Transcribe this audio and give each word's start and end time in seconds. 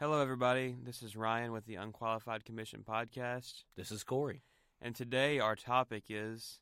Hello, 0.00 0.22
everybody. 0.22 0.76
This 0.82 1.02
is 1.02 1.14
Ryan 1.14 1.52
with 1.52 1.66
the 1.66 1.74
Unqualified 1.74 2.46
Commission 2.46 2.82
Podcast. 2.88 3.64
This 3.76 3.90
is 3.90 4.02
Corey. 4.02 4.40
And 4.80 4.94
today 4.94 5.38
our 5.40 5.54
topic 5.54 6.04
is 6.08 6.60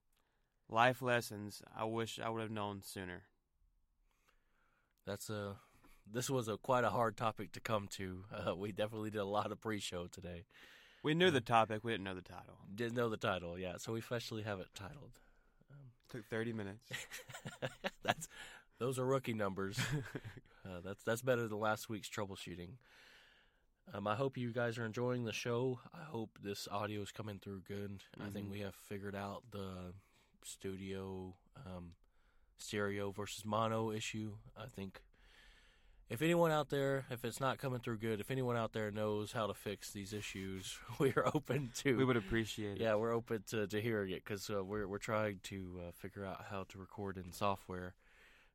life 0.69 1.01
lessons 1.01 1.63
I 1.73 1.85
wish 1.85 2.19
I 2.19 2.31
would 2.31 2.43
have 2.43 2.51
known 2.51 2.83
sooner. 2.83 3.23
That's 5.07 5.31
a. 5.31 5.55
This 6.13 6.29
was 6.29 6.49
a 6.49 6.57
quite 6.57 6.83
a 6.83 6.91
hard 6.91 7.17
topic 7.17 7.53
to 7.53 7.61
come 7.61 7.87
to. 7.93 8.25
Uh, 8.35 8.57
we 8.57 8.73
definitely 8.73 9.11
did 9.11 9.21
a 9.21 9.25
lot 9.25 9.53
of 9.53 9.61
pre-show 9.61 10.09
today. 10.09 10.47
We 11.05 11.15
knew 11.15 11.31
the 11.31 11.41
topic, 11.41 11.85
we 11.85 11.93
didn't 11.93 12.07
know 12.07 12.17
the 12.17 12.23
title. 12.23 12.59
Didn't 12.75 12.97
know 12.97 13.09
the 13.09 13.17
title, 13.17 13.57
yeah. 13.57 13.77
So 13.77 13.93
we 13.93 14.01
officially 14.01 14.43
have 14.43 14.59
it 14.59 14.67
titled. 14.75 15.21
Um, 15.71 15.93
Took 16.11 16.27
thirty 16.27 16.53
minutes. 16.53 16.83
that's 18.03 18.27
those 18.81 18.99
are 18.99 19.07
rookie 19.07 19.33
numbers. 19.33 19.79
uh, 20.67 20.81
that's 20.85 21.05
that's 21.05 21.23
better 21.23 21.47
than 21.47 21.61
last 21.61 21.89
week's 21.89 22.09
troubleshooting. 22.09 22.71
Um, 23.95 24.07
I 24.07 24.15
hope 24.15 24.37
you 24.37 24.53
guys 24.53 24.79
are 24.79 24.85
enjoying 24.85 25.25
the 25.25 25.33
show. 25.33 25.81
I 25.95 26.05
hope 26.05 26.39
this 26.43 26.69
audio 26.71 27.01
is 27.01 27.11
coming 27.11 27.39
through 27.39 27.63
good. 27.67 28.03
Mm-hmm. 28.19 28.23
I 28.23 28.31
think 28.31 28.47
mm-hmm. 28.47 28.53
we 28.53 28.61
have 28.61 28.75
figured 28.75 29.17
out 29.17 29.43
the 29.51 29.93
studio 30.45 31.35
um, 31.67 31.93
stereo 32.59 33.11
versus 33.11 33.45
mono 33.45 33.91
issue. 33.91 34.33
I 34.57 34.67
think 34.67 35.01
if 36.11 36.23
anyone 36.23 36.51
out 36.51 36.71
there, 36.71 37.05
if 37.11 37.25
it's 37.25 37.41
not 37.41 37.59
coming 37.59 37.81
through 37.81 37.99
good, 37.99 38.21
if 38.21 38.31
anyone 38.31 38.57
out 38.57 38.73
there 38.73 38.91
knows 38.91 39.33
how 39.33 39.47
to 39.47 39.55
fix 39.55 39.91
these 39.91 40.13
issues, 40.13 40.79
we 40.99 41.13
are 41.17 41.27
open 41.35 41.71
to. 41.77 41.97
We 41.97 42.05
would 42.05 42.17
appreciate 42.17 42.77
it. 42.77 42.81
Yeah, 42.81 42.95
we're 42.95 43.13
open 43.13 43.45
to, 43.51 43.67
to 43.67 43.81
hearing 43.81 44.11
it 44.11 44.25
because 44.25 44.49
uh, 44.51 44.65
we're 44.65 44.87
we're 44.87 44.99
trying 44.99 45.41
to 45.45 45.81
uh, 45.81 45.91
figure 45.93 46.25
out 46.25 46.45
how 46.51 46.65
to 46.71 46.79
record 46.79 47.17
in 47.17 47.33
software, 47.33 47.95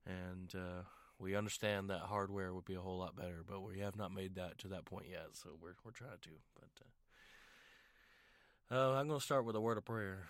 and 0.06 0.54
uh, 0.56 0.84
we 1.24 1.36
understand 1.36 1.90
that 1.90 2.02
hardware 2.02 2.54
would 2.54 2.66
be 2.66 2.76
a 2.76 2.82
whole 2.82 2.98
lot 2.98 3.16
better, 3.16 3.44
but 3.48 3.62
we 3.62 3.80
have 3.80 3.96
not 3.96 4.14
made 4.14 4.36
that 4.36 4.58
to 4.60 4.68
that 4.68 4.86
point 4.86 5.06
yet. 5.10 5.28
So 5.32 5.52
we're 5.62 5.76
we're 5.86 5.92
trying 5.92 6.12
to. 6.22 6.30
But 6.60 8.76
uh, 8.76 8.76
uh, 8.76 9.00
I'm 9.00 9.08
going 9.08 9.20
to 9.20 9.26
start 9.26 9.46
with 9.46 9.56
a 9.56 9.62
word 9.62 9.78
of 9.78 9.86
prayer. 9.86 10.24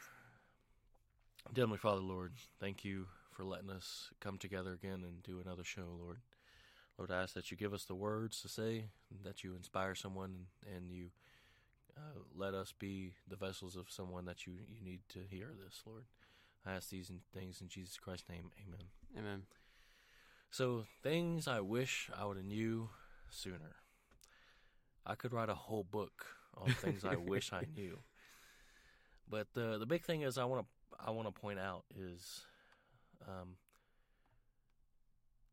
Heavenly 1.56 1.78
Father, 1.78 2.02
Lord, 2.02 2.34
thank 2.60 2.86
you 2.86 3.08
for 3.32 3.44
letting 3.44 3.70
us 3.70 4.12
come 4.20 4.38
together 4.38 4.74
again 4.74 5.04
and 5.04 5.24
do 5.24 5.42
another 5.44 5.64
show, 5.64 5.88
Lord. 6.00 6.20
Lord, 6.98 7.12
I 7.12 7.24
ask 7.24 7.34
that 7.34 7.50
you 7.50 7.58
give 7.58 7.74
us 7.74 7.86
the 7.86 7.96
words 7.96 8.42
to 8.42 8.48
say, 8.48 8.86
that 9.24 9.44
you 9.44 9.56
inspire 9.56 9.96
someone, 9.96 10.46
and 10.76 10.92
you 10.92 11.08
uh, 11.98 12.20
let 12.36 12.54
us 12.54 12.74
be 12.78 13.14
the 13.28 13.36
vessels 13.36 13.76
of 13.76 13.90
someone 13.90 14.26
that 14.26 14.46
you, 14.46 14.54
you 14.70 14.84
need 14.84 15.02
to 15.10 15.20
hear 15.30 15.50
this, 15.64 15.82
Lord. 15.86 16.04
I 16.66 16.74
ask 16.74 16.90
these 16.90 17.12
things 17.34 17.62
in 17.62 17.68
Jesus 17.68 17.98
Christ's 17.98 18.30
name. 18.30 18.52
Amen. 18.66 18.86
Amen. 19.18 19.42
So, 20.54 20.86
things 21.02 21.48
I 21.48 21.62
wish 21.62 22.12
I 22.16 22.26
would 22.26 22.38
have 22.38 22.46
knew 22.46 22.90
sooner. 23.32 23.78
I 25.04 25.16
could 25.16 25.34
write 25.34 25.50
a 25.50 25.56
whole 25.56 25.84
book 25.84 26.28
on 26.56 26.72
things 26.74 27.04
I 27.04 27.16
wish 27.16 27.52
I 27.52 27.64
knew. 27.76 27.98
But 29.28 29.48
the 29.56 29.80
the 29.80 29.88
big 29.88 30.04
thing 30.04 30.22
is 30.22 30.38
I 30.38 30.44
want 30.44 30.68
to 30.68 30.98
I 31.04 31.10
want 31.10 31.28
to 31.28 31.32
point 31.32 31.58
out 31.58 31.86
is 32.00 32.42
um, 33.28 33.56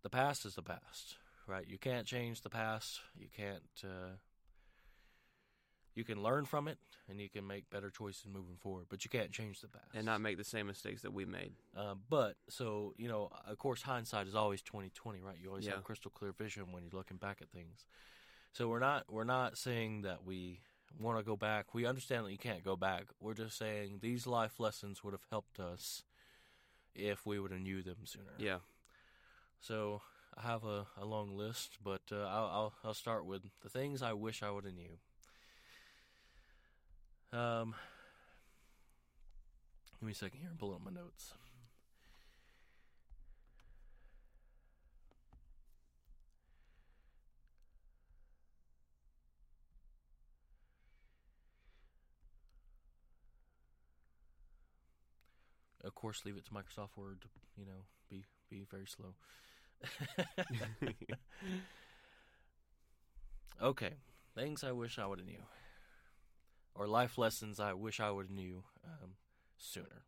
the 0.03 0.11
past 0.11 0.45
is 0.45 0.55
the 0.55 0.63
past, 0.63 1.17
right? 1.47 1.65
You 1.67 1.79
can't 1.79 2.07
change 2.07 2.43
the 2.43 2.51
past. 2.51 3.01
You 3.19 3.29
can't. 3.35 3.63
Uh, 3.83 4.17
you 6.01 6.05
can 6.05 6.23
learn 6.23 6.47
from 6.47 6.67
it 6.67 6.79
and 7.11 7.21
you 7.21 7.29
can 7.29 7.47
make 7.47 7.69
better 7.69 7.91
choices 7.91 8.25
moving 8.27 8.57
forward, 8.59 8.87
but 8.89 9.05
you 9.05 9.11
can't 9.11 9.31
change 9.31 9.61
the 9.61 9.69
past 9.69 9.85
and 9.95 10.07
not 10.07 10.23
make 10.23 10.39
the 10.39 10.45
same 10.45 10.67
mistakes 10.67 11.03
that 11.03 11.13
we 11.13 11.27
made. 11.27 11.53
Uh, 11.77 11.95
but 12.09 12.37
so 12.49 12.95
you 12.97 13.07
know, 13.07 13.31
of 13.47 13.59
course, 13.59 13.83
hindsight 13.83 14.27
is 14.27 14.35
always 14.35 14.63
twenty 14.63 14.91
twenty, 14.95 15.21
right? 15.21 15.37
You 15.39 15.51
always 15.51 15.67
yeah. 15.67 15.75
have 15.75 15.85
crystal 15.85 16.11
clear 16.11 16.33
vision 16.33 16.73
when 16.73 16.83
you're 16.83 16.99
looking 16.99 17.19
back 17.19 17.39
at 17.43 17.51
things. 17.51 17.85
So 18.53 18.69
we're 18.69 18.81
not 18.81 19.13
we're 19.13 19.25
not 19.25 19.59
saying 19.59 20.03
that 20.03 20.25
we 20.25 20.61
want 20.99 21.19
to 21.19 21.25
go 21.25 21.37
back. 21.37 21.75
We 21.75 21.85
understand 21.85 22.25
that 22.25 22.33
you 22.33 22.39
can't 22.39 22.65
go 22.65 22.77
back. 22.77 23.09
We're 23.21 23.35
just 23.35 23.59
saying 23.59 23.99
these 24.01 24.27
life 24.27 24.59
lessons 24.59 25.05
would 25.05 25.13
have 25.13 25.27
helped 25.31 25.61
us 25.61 26.03
if 26.95 27.27
we 27.27 27.39
would 27.39 27.53
have 27.53 27.61
knew 27.61 27.83
them 27.83 27.99
sooner. 28.05 28.33
Yeah. 28.39 28.59
So 29.61 30.01
I 30.37 30.43
have 30.43 30.65
a, 30.65 30.87
a 31.01 31.05
long 31.05 31.37
list, 31.37 31.79
but 31.85 32.03
uh, 32.11 32.23
I'll, 32.23 32.47
I'll, 32.47 32.73
I'll 32.85 32.95
start 32.95 33.27
with 33.27 33.43
the 33.63 33.69
things 33.69 34.03
I 34.03 34.15
wish 34.15 34.43
I 34.43 34.51
would 34.51 34.65
have 34.65 34.75
knew. 34.75 34.99
Um, 37.33 37.75
give 39.99 40.07
me 40.07 40.13
a 40.13 40.15
second 40.15 40.41
here 40.41 40.49
and 40.51 40.59
pull 40.59 40.75
up 40.75 40.83
my 40.85 40.91
notes. 40.91 41.35
Of 55.83 55.95
course, 55.95 56.25
leave 56.25 56.37
it 56.37 56.45
to 56.47 56.51
Microsoft 56.51 56.97
Word 56.97 57.23
to 57.23 57.29
you 57.57 57.65
know 57.65 57.85
be 58.11 58.25
be 58.51 58.65
very 58.71 58.87
slow. 58.87 59.15
okay, 63.63 63.93
things 64.35 64.63
I 64.63 64.73
wish 64.73 64.99
I 64.99 65.07
would 65.07 65.21
have 65.21 65.27
knew, 65.27 65.43
or 66.75 66.87
life 66.87 67.19
lessons 67.19 67.61
I 67.61 67.73
wish 67.73 68.01
I 68.01 68.11
would 68.11 68.27
have 68.27 68.35
knew 68.35 68.63
um, 68.85 69.11
sooner. 69.59 70.05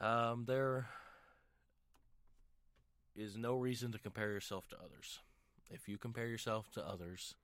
Um, 0.00 0.44
there 0.46 0.88
is 3.14 3.36
no 3.36 3.56
reason 3.56 3.92
to 3.92 3.98
compare 3.98 4.30
yourself 4.30 4.68
to 4.68 4.76
others. 4.76 5.20
If 5.70 5.88
you 5.88 5.98
compare 5.98 6.26
yourself 6.26 6.70
to 6.72 6.86
others, 6.86 7.34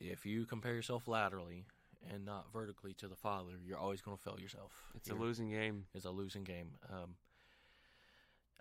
if 0.00 0.26
you 0.26 0.44
compare 0.44 0.74
yourself 0.74 1.06
laterally 1.06 1.64
and 2.12 2.24
not 2.24 2.52
vertically 2.52 2.92
to 2.94 3.08
the 3.08 3.16
Father, 3.16 3.52
you're 3.64 3.78
always 3.78 4.02
going 4.02 4.16
to 4.16 4.22
fail 4.22 4.38
yourself. 4.38 4.72
It's 4.94 5.08
you're, 5.08 5.16
a 5.16 5.20
losing 5.20 5.50
game. 5.50 5.86
It's 5.94 6.04
a 6.04 6.10
losing 6.10 6.44
game. 6.44 6.72
Um, 6.90 7.14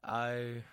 I 0.04 0.64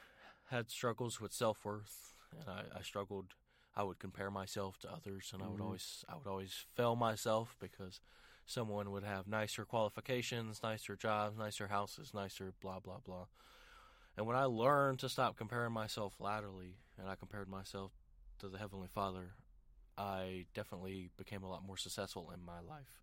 had 0.51 0.71
struggles 0.71 1.21
with 1.21 1.33
self 1.33 1.65
worth, 1.65 2.15
and 2.39 2.49
I, 2.49 2.79
I, 2.79 2.83
struggled. 2.83 3.35
I 3.77 3.83
would 3.83 3.99
compare 3.99 4.31
myself 4.31 4.79
to 4.81 4.93
others, 4.93 5.31
and 5.33 5.41
mm-hmm. 5.41 5.49
I 5.49 5.51
would 5.51 5.59
mm-hmm. 5.59 5.67
always 5.67 6.05
I 6.09 6.17
would 6.17 6.27
always 6.27 6.65
fail 6.75 6.97
myself 6.97 7.57
because 7.61 8.01
someone 8.47 8.91
would 8.91 9.05
have 9.05 9.29
nicer 9.29 9.65
qualifications, 9.65 10.63
nicer 10.63 10.97
jobs, 10.97 11.39
nicer 11.39 11.69
houses, 11.69 12.13
nicer 12.13 12.53
blah 12.61 12.81
blah 12.81 12.99
blah. 13.05 13.27
And 14.17 14.27
when 14.27 14.37
I 14.37 14.45
learned 14.45 14.99
to 15.01 15.09
stop 15.09 15.37
comparing 15.37 15.73
myself 15.73 16.15
laterally, 16.19 16.77
and 16.99 17.09
I 17.09 17.15
compared 17.15 17.49
myself 17.49 17.93
to 18.41 18.49
the 18.49 18.59
Heavenly 18.59 18.89
Father, 18.93 19.35
I 19.97 20.47
definitely 20.55 21.11
became 21.17 21.43
a 21.43 21.49
lot 21.49 21.65
more 21.65 21.77
successful 21.77 22.33
in 22.35 22.45
my 22.45 22.61
life. 22.61 23.03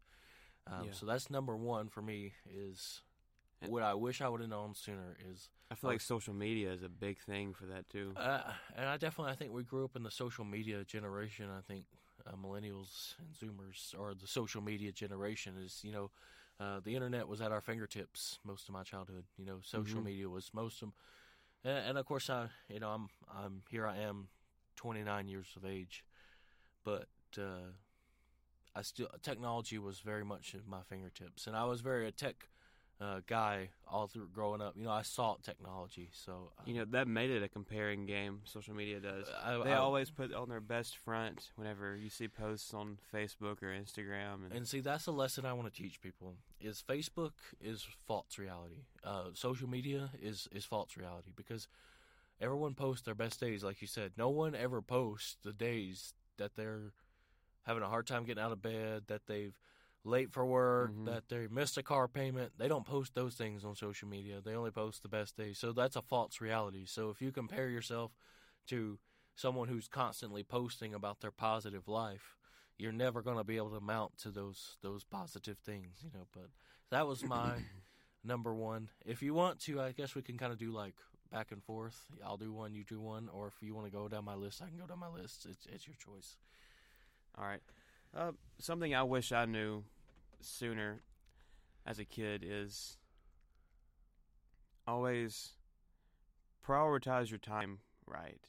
Um, 0.67 0.87
yeah. 0.87 0.91
So 0.91 1.05
that's 1.05 1.29
number 1.29 1.55
one 1.55 1.87
for 1.87 2.01
me 2.01 2.33
is 2.45 3.01
what 3.65 3.83
I 3.83 3.93
wish 3.93 4.21
I 4.21 4.29
would 4.29 4.41
have 4.41 4.49
known 4.49 4.75
sooner 4.75 5.17
is. 5.31 5.49
I 5.71 5.75
feel 5.75 5.89
like 5.89 6.01
social 6.01 6.33
media 6.33 6.71
is 6.71 6.83
a 6.83 6.89
big 6.89 7.19
thing 7.19 7.53
for 7.53 7.65
that 7.65 7.89
too. 7.89 8.13
Uh, 8.15 8.41
and 8.75 8.87
I 8.87 8.97
definitely 8.97 9.33
I 9.33 9.35
think 9.35 9.51
we 9.51 9.63
grew 9.63 9.83
up 9.83 9.95
in 9.95 10.03
the 10.03 10.11
social 10.11 10.45
media 10.45 10.83
generation. 10.83 11.47
I 11.49 11.61
think 11.61 11.85
uh, 12.25 12.31
millennials 12.35 13.15
and 13.19 13.33
Zoomers 13.35 13.99
are 13.99 14.13
the 14.13 14.27
social 14.27 14.61
media 14.61 14.91
generation. 14.91 15.55
Is 15.63 15.81
you 15.83 15.91
know, 15.91 16.11
uh, 16.59 16.79
the 16.83 16.95
internet 16.95 17.27
was 17.27 17.41
at 17.41 17.51
our 17.51 17.61
fingertips 17.61 18.39
most 18.43 18.67
of 18.69 18.73
my 18.73 18.83
childhood. 18.83 19.25
You 19.37 19.45
know, 19.45 19.59
social 19.61 19.97
mm-hmm. 19.97 20.05
media 20.05 20.29
was 20.29 20.51
most 20.53 20.81
of, 20.81 20.89
and, 21.63 21.77
and 21.89 21.97
of 21.97 22.05
course 22.05 22.29
I 22.29 22.47
you 22.69 22.79
know 22.79 22.89
I'm 22.89 23.09
I'm 23.35 23.63
here 23.69 23.87
I 23.87 23.97
am, 23.97 24.27
29 24.75 25.27
years 25.27 25.47
of 25.55 25.65
age, 25.65 26.05
but 26.83 27.07
uh, 27.37 27.71
I 28.75 28.83
still 28.83 29.09
technology 29.21 29.79
was 29.79 29.99
very 29.99 30.23
much 30.23 30.55
at 30.55 30.67
my 30.67 30.81
fingertips, 30.87 31.47
and 31.47 31.55
I 31.55 31.65
was 31.65 31.81
very 31.81 32.07
a 32.07 32.11
tech 32.11 32.47
uh, 32.99 33.19
guy 33.27 33.69
all 33.87 34.07
through 34.07 34.27
growing 34.33 34.61
up. 34.61 34.73
You 34.75 34.85
know, 34.85 34.91
I 34.91 35.03
sought 35.03 35.43
technology, 35.43 36.09
so 36.11 36.51
uh, 36.57 36.63
you 36.65 36.75
know 36.75 36.85
that 36.85 37.07
made 37.07 37.29
it 37.29 37.43
a 37.43 37.47
comparing 37.47 38.05
game. 38.05 38.41
Social 38.45 38.73
media 38.73 38.99
does. 38.99 39.27
I, 39.43 39.57
they 39.63 39.71
I, 39.71 39.77
always 39.77 40.09
put 40.09 40.33
on 40.33 40.49
their 40.49 40.59
best 40.59 40.97
front 40.97 41.51
whenever 41.55 41.95
you 41.95 42.09
see 42.09 42.27
posts 42.27 42.73
on 42.73 42.97
Facebook 43.13 43.61
or 43.61 43.67
Instagram. 43.67 44.45
And, 44.45 44.53
and 44.53 44.67
see, 44.67 44.79
that's 44.79 45.07
a 45.07 45.11
lesson 45.11 45.45
I 45.45 45.53
want 45.53 45.71
to 45.71 45.81
teach 45.81 46.01
people: 46.01 46.35
is 46.59 46.83
Facebook 46.87 47.33
is 47.61 47.85
false 48.07 48.37
reality. 48.39 48.81
Uh, 49.03 49.25
social 49.33 49.69
media 49.69 50.09
is 50.21 50.47
is 50.51 50.65
false 50.65 50.97
reality 50.97 51.31
because 51.35 51.67
everyone 52.41 52.73
posts 52.73 53.03
their 53.03 53.15
best 53.15 53.39
days, 53.39 53.63
like 53.63 53.81
you 53.81 53.87
said. 53.87 54.13
No 54.17 54.29
one 54.29 54.55
ever 54.55 54.81
posts 54.81 55.37
the 55.43 55.53
days 55.53 56.13
that 56.37 56.55
they're 56.55 56.93
having 57.65 57.83
a 57.83 57.87
hard 57.87 58.07
time 58.07 58.23
getting 58.23 58.43
out 58.43 58.51
of 58.51 58.61
bed, 58.61 59.03
that 59.07 59.27
they've 59.27 59.59
late 60.07 60.31
for 60.31 60.45
work, 60.45 60.91
mm-hmm. 60.91 61.05
that 61.05 61.29
they 61.29 61.47
missed 61.51 61.77
a 61.77 61.83
car 61.83 62.07
payment. 62.07 62.53
They 62.57 62.67
don't 62.67 62.85
post 62.85 63.13
those 63.13 63.35
things 63.35 63.63
on 63.65 63.75
social 63.75 64.07
media. 64.07 64.41
They 64.43 64.55
only 64.55 64.71
post 64.71 65.03
the 65.03 65.09
best 65.09 65.37
days. 65.37 65.59
So 65.59 65.73
that's 65.73 65.95
a 65.95 66.01
false 66.01 66.41
reality. 66.41 66.85
So 66.85 67.09
if 67.09 67.21
you 67.21 67.31
compare 67.31 67.69
yourself 67.69 68.11
to 68.67 68.99
someone 69.35 69.67
who's 69.67 69.87
constantly 69.87 70.43
posting 70.43 70.93
about 70.93 71.19
their 71.19 71.31
positive 71.31 71.87
life, 71.87 72.35
you're 72.77 72.91
never 72.91 73.21
going 73.21 73.37
to 73.37 73.43
be 73.43 73.57
able 73.57 73.71
to 73.71 73.81
mount 73.81 74.17
to 74.19 74.29
those 74.29 74.77
those 74.81 75.03
positive 75.03 75.57
things, 75.59 75.97
you 76.03 76.11
know, 76.13 76.27
but 76.33 76.49
that 76.91 77.07
was 77.07 77.23
my 77.23 77.53
number 78.23 78.53
1. 78.53 78.89
If 79.05 79.21
you 79.21 79.33
want 79.33 79.59
to, 79.61 79.81
I 79.81 79.91
guess 79.91 80.15
we 80.15 80.21
can 80.21 80.37
kind 80.37 80.53
of 80.53 80.59
do 80.59 80.71
like 80.71 80.95
back 81.31 81.51
and 81.51 81.63
forth. 81.63 81.99
I'll 82.25 82.37
do 82.37 82.53
one, 82.53 82.73
you 82.73 82.83
do 82.83 83.01
one, 83.01 83.29
or 83.33 83.47
if 83.47 83.55
you 83.61 83.75
want 83.75 83.87
to 83.87 83.91
go 83.91 84.07
down 84.07 84.25
my 84.25 84.35
list, 84.35 84.61
I 84.61 84.69
can 84.69 84.77
go 84.77 84.85
down 84.85 84.99
my 84.99 85.09
list. 85.09 85.47
It's 85.49 85.65
it's 85.65 85.87
your 85.87 85.95
choice. 85.95 86.37
All 87.37 87.45
right. 87.45 87.61
Uh, 88.15 88.31
something 88.59 88.95
I 88.95 89.03
wish 89.03 89.31
I 89.31 89.45
knew 89.45 89.83
sooner 90.41 91.01
as 91.85 91.99
a 91.99 92.05
kid 92.05 92.45
is 92.45 92.97
always 94.87 95.53
prioritize 96.65 97.29
your 97.29 97.39
time 97.39 97.79
right. 98.05 98.47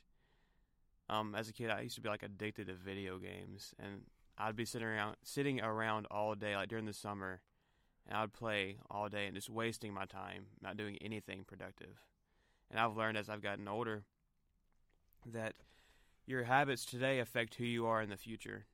Um, 1.11 1.35
as 1.35 1.49
a 1.49 1.52
kid, 1.52 1.70
I 1.70 1.81
used 1.81 1.94
to 1.94 2.00
be 2.00 2.08
like 2.08 2.23
addicted 2.23 2.67
to 2.67 2.75
video 2.75 3.19
games, 3.19 3.75
and 3.79 4.02
I'd 4.37 4.56
be 4.56 4.64
sitting 4.64 4.87
around 4.87 5.17
sitting 5.23 5.61
around 5.61 6.06
all 6.11 6.35
day, 6.35 6.55
like 6.55 6.69
during 6.69 6.85
the 6.85 6.93
summer, 6.93 7.40
and 8.06 8.17
I'd 8.17 8.32
play 8.32 8.79
all 8.90 9.08
day 9.08 9.26
and 9.26 9.35
just 9.35 9.49
wasting 9.49 9.93
my 9.93 10.05
time, 10.05 10.46
not 10.61 10.76
doing 10.76 10.99
anything 11.00 11.44
productive. 11.46 12.02
And 12.70 12.79
I've 12.79 12.96
learned 12.96 13.17
as 13.17 13.29
I've 13.29 13.43
gotten 13.43 13.69
older 13.69 14.05
that 15.25 15.55
your 16.26 16.44
habits 16.44 16.85
today 16.85 17.20
affect 17.20 17.55
who 17.55 17.64
you 17.64 17.87
are 17.87 18.02
in 18.02 18.11
the 18.11 18.17
future, 18.17 18.67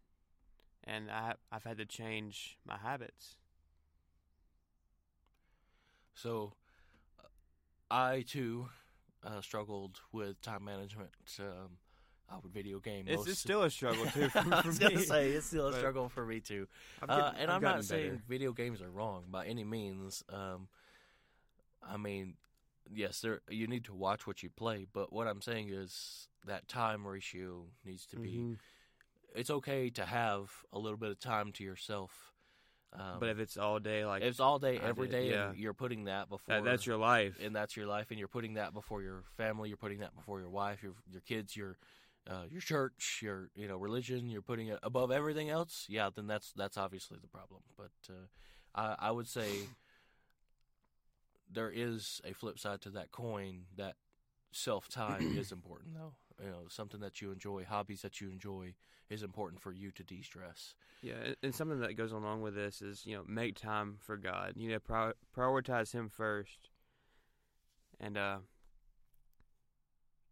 and 0.85 1.11
I, 1.11 1.35
I've 1.51 1.65
had 1.65 1.79
to 1.79 1.87
change 1.87 2.59
my 2.67 2.77
habits. 2.77 3.37
So, 6.15 6.53
uh, 7.19 7.27
I 7.91 8.25
too 8.27 8.69
uh, 9.25 9.41
struggled 9.41 10.01
with 10.13 10.41
time 10.41 10.65
management. 10.65 11.11
Um, 11.41 11.79
uh, 12.31 12.37
with 12.43 12.53
video 12.53 12.79
games. 12.79 13.09
It's, 13.11 13.27
it's, 13.27 13.39
still 13.39 13.63
a 13.63 13.71
struggle 13.71 14.07
too. 14.07 14.29
For, 14.31 14.39
I 14.53 14.63
was 14.65 14.79
gonna 14.79 14.99
say 15.01 15.31
it's 15.31 15.47
still 15.47 15.69
a 15.69 15.79
struggle 15.79 16.09
for 16.09 16.25
me 16.25 16.41
too. 16.41 16.67
Uh, 17.07 17.33
and 17.39 17.51
I'm, 17.51 17.57
I'm 17.57 17.63
not 17.63 17.85
saying 17.85 18.11
better. 18.11 18.23
video 18.29 18.53
games 18.53 18.81
are 18.81 18.91
wrong 18.91 19.25
by 19.31 19.47
any 19.47 19.65
means. 19.65 20.25
Um, 20.31 20.69
I 21.87 21.97
mean, 21.97 22.35
yes, 22.93 23.21
there 23.21 23.41
you 23.49 23.67
need 23.67 23.85
to 23.85 23.95
watch 23.95 24.27
what 24.27 24.43
you 24.43 24.51
play, 24.51 24.87
but 24.91 25.13
what 25.13 25.27
I'm 25.27 25.43
saying 25.43 25.69
is 25.71 26.29
that 26.47 26.69
time 26.69 27.07
ratio 27.07 27.67
needs 27.85 28.07
to 28.07 28.17
be. 28.17 28.31
Mm-hmm. 28.31 28.53
It's 29.35 29.51
okay 29.51 29.91
to 29.91 30.05
have 30.05 30.51
a 30.73 30.79
little 30.79 30.99
bit 30.99 31.11
of 31.11 31.19
time 31.19 31.53
to 31.53 31.65
yourself. 31.65 32.33
Um, 32.93 33.17
but 33.19 33.29
if 33.29 33.41
it's 33.41 33.57
all 33.57 33.81
day, 33.81 34.05
like 34.07 34.23
if 34.23 34.29
it's 34.29 34.41
all 34.41 34.61
day, 34.61 34.79
every 34.81 35.09
day, 35.09 35.31
yeah. 35.31 35.49
and 35.49 35.59
you're 35.59 35.75
putting 35.75 36.05
that 36.05 36.29
before 36.29 36.55
that, 36.55 36.65
that's 36.65 36.87
your 36.87 36.97
life, 36.97 37.37
and 37.43 37.55
that's 37.55 37.77
your 37.77 37.87
life, 37.87 38.11
and 38.11 38.19
you're 38.21 38.29
putting 38.29 38.55
that 38.55 38.73
before 38.73 39.03
your 39.03 39.25
family, 39.37 39.69
you're 39.69 39.77
putting 39.77 39.99
that 39.99 40.15
before 40.15 40.39
your 40.39 40.49
wife, 40.49 40.81
your 40.81 40.93
your 41.11 41.21
kids, 41.23 41.57
your 41.57 41.77
uh, 42.31 42.45
your 42.49 42.61
church, 42.61 43.21
your 43.21 43.51
you 43.57 43.67
know 43.67 43.77
religion, 43.77 44.31
you're 44.31 44.43
putting 44.43 44.69
it 44.69 44.79
above 44.83 45.11
everything 45.11 45.51
else. 45.51 45.87
Yeah, 45.89 46.11
then 46.15 46.29
that's 46.29 46.53
that's 46.55 46.77
obviously 46.77 47.19
the 47.21 47.27
problem. 47.27 47.63
But 47.77 47.91
uh, 48.09 48.27
I, 48.75 49.09
I 49.09 49.11
would 49.11 49.27
say 49.27 49.49
there 51.51 51.73
is 51.75 52.21
a 52.25 52.33
flip 52.33 52.61
side 52.61 52.81
to 52.83 52.91
that 52.91 53.11
coin. 53.11 53.63
That 53.77 53.97
self 54.55 54.89
time 54.89 55.37
is 55.37 55.53
important, 55.53 55.95
though. 55.95 56.15
You 56.43 56.51
know, 56.51 56.63
something 56.69 57.01
that 57.01 57.21
you 57.21 57.31
enjoy, 57.31 57.65
hobbies 57.65 58.03
that 58.03 58.21
you 58.21 58.31
enjoy, 58.31 58.75
is 59.11 59.23
important 59.23 59.61
for 59.61 59.73
you 59.73 59.91
to 59.93 60.03
de 60.03 60.23
stress. 60.23 60.75
Yeah, 61.03 61.35
and 61.43 61.55
something 61.55 61.81
that 61.81 61.97
goes 61.97 62.13
along 62.13 62.43
with 62.43 62.55
this 62.55 62.81
is 62.81 63.05
you 63.05 63.17
know 63.17 63.25
make 63.27 63.57
time 63.57 63.99
for 64.01 64.17
God. 64.17 64.55
You 64.57 64.71
know, 64.71 65.13
prioritize 65.37 65.93
Him 65.93 66.09
first, 66.09 66.71
and 68.01 68.17
uh, 68.17 68.39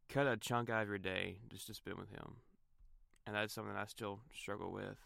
cut 0.08 0.26
a 0.26 0.36
chunk 0.36 0.70
out 0.70 0.82
of 0.82 0.88
your 0.88 0.98
day 0.98 1.36
just 1.48 1.66
to 1.66 1.74
spend 1.74 1.98
with 1.98 2.10
Him, 2.10 2.36
and 3.26 3.36
that's 3.36 3.52
something 3.52 3.76
I 3.76 3.86
still 3.86 4.20
struggle 4.34 4.72
with. 4.72 4.98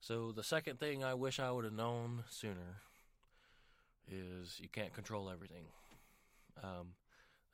So 0.00 0.30
the 0.30 0.44
second 0.44 0.78
thing 0.78 1.02
I 1.02 1.14
wish 1.14 1.40
I 1.40 1.50
would 1.50 1.64
have 1.64 1.72
known 1.72 2.24
sooner 2.28 2.82
is 4.08 4.60
you 4.60 4.68
can't 4.68 4.92
control 4.94 5.28
everything. 5.28 5.64
Um, 6.62 6.92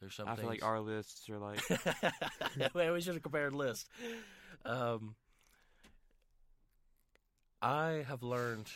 there's 0.03 0.15
some. 0.15 0.29
I 0.29 0.35
feel 0.35 0.49
like 0.49 0.65
our 0.65 0.81
lists 0.81 1.31
are 1.31 1.39
like. 1.39 1.63
we 2.75 3.01
should 3.01 3.15
have 3.15 3.23
compared 3.23 3.55
lists. 3.55 3.89
Um, 4.65 5.15
I 7.63 8.05
have 8.09 8.25
learned 8.25 8.67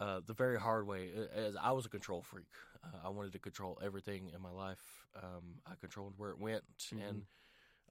uh, 0.00 0.20
the 0.24 0.32
very 0.32 0.58
hard 0.58 0.86
way. 0.86 1.10
As 1.34 1.56
I 1.60 1.72
was 1.72 1.86
a 1.86 1.88
control 1.88 2.22
freak, 2.22 2.46
uh, 2.84 2.98
I 3.04 3.08
wanted 3.10 3.32
to 3.32 3.40
control 3.40 3.80
everything 3.84 4.30
in 4.32 4.40
my 4.40 4.50
life. 4.50 4.78
Um, 5.20 5.56
I 5.66 5.72
controlled 5.80 6.14
where 6.18 6.30
it 6.30 6.38
went, 6.38 6.62
mm-hmm. 6.78 7.02
and 7.02 7.22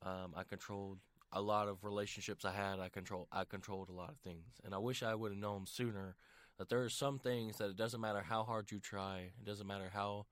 um, 0.01 0.33
I 0.33 0.43
controlled 0.43 0.99
a 1.33 1.41
lot 1.41 1.67
of 1.67 1.83
relationships 1.83 2.45
I 2.45 2.53
had. 2.53 2.79
I 2.79 2.87
control. 2.87 3.27
I 3.29 3.43
controlled 3.43 3.89
a 3.89 3.93
lot 3.93 4.09
of 4.09 4.17
things, 4.19 4.61
and 4.63 4.73
I 4.73 4.77
wish 4.77 5.03
I 5.03 5.15
would 5.15 5.33
have 5.33 5.39
known 5.39 5.65
sooner 5.67 6.15
that 6.57 6.69
there 6.69 6.81
are 6.81 6.89
some 6.89 7.19
things 7.19 7.57
that 7.57 7.69
it 7.69 7.75
doesn't 7.75 7.99
matter 7.99 8.21
how 8.21 8.43
hard 8.43 8.71
you 8.71 8.79
try, 8.79 9.31
it 9.37 9.45
doesn't 9.45 9.67
matter 9.67 9.91
how 9.93 10.27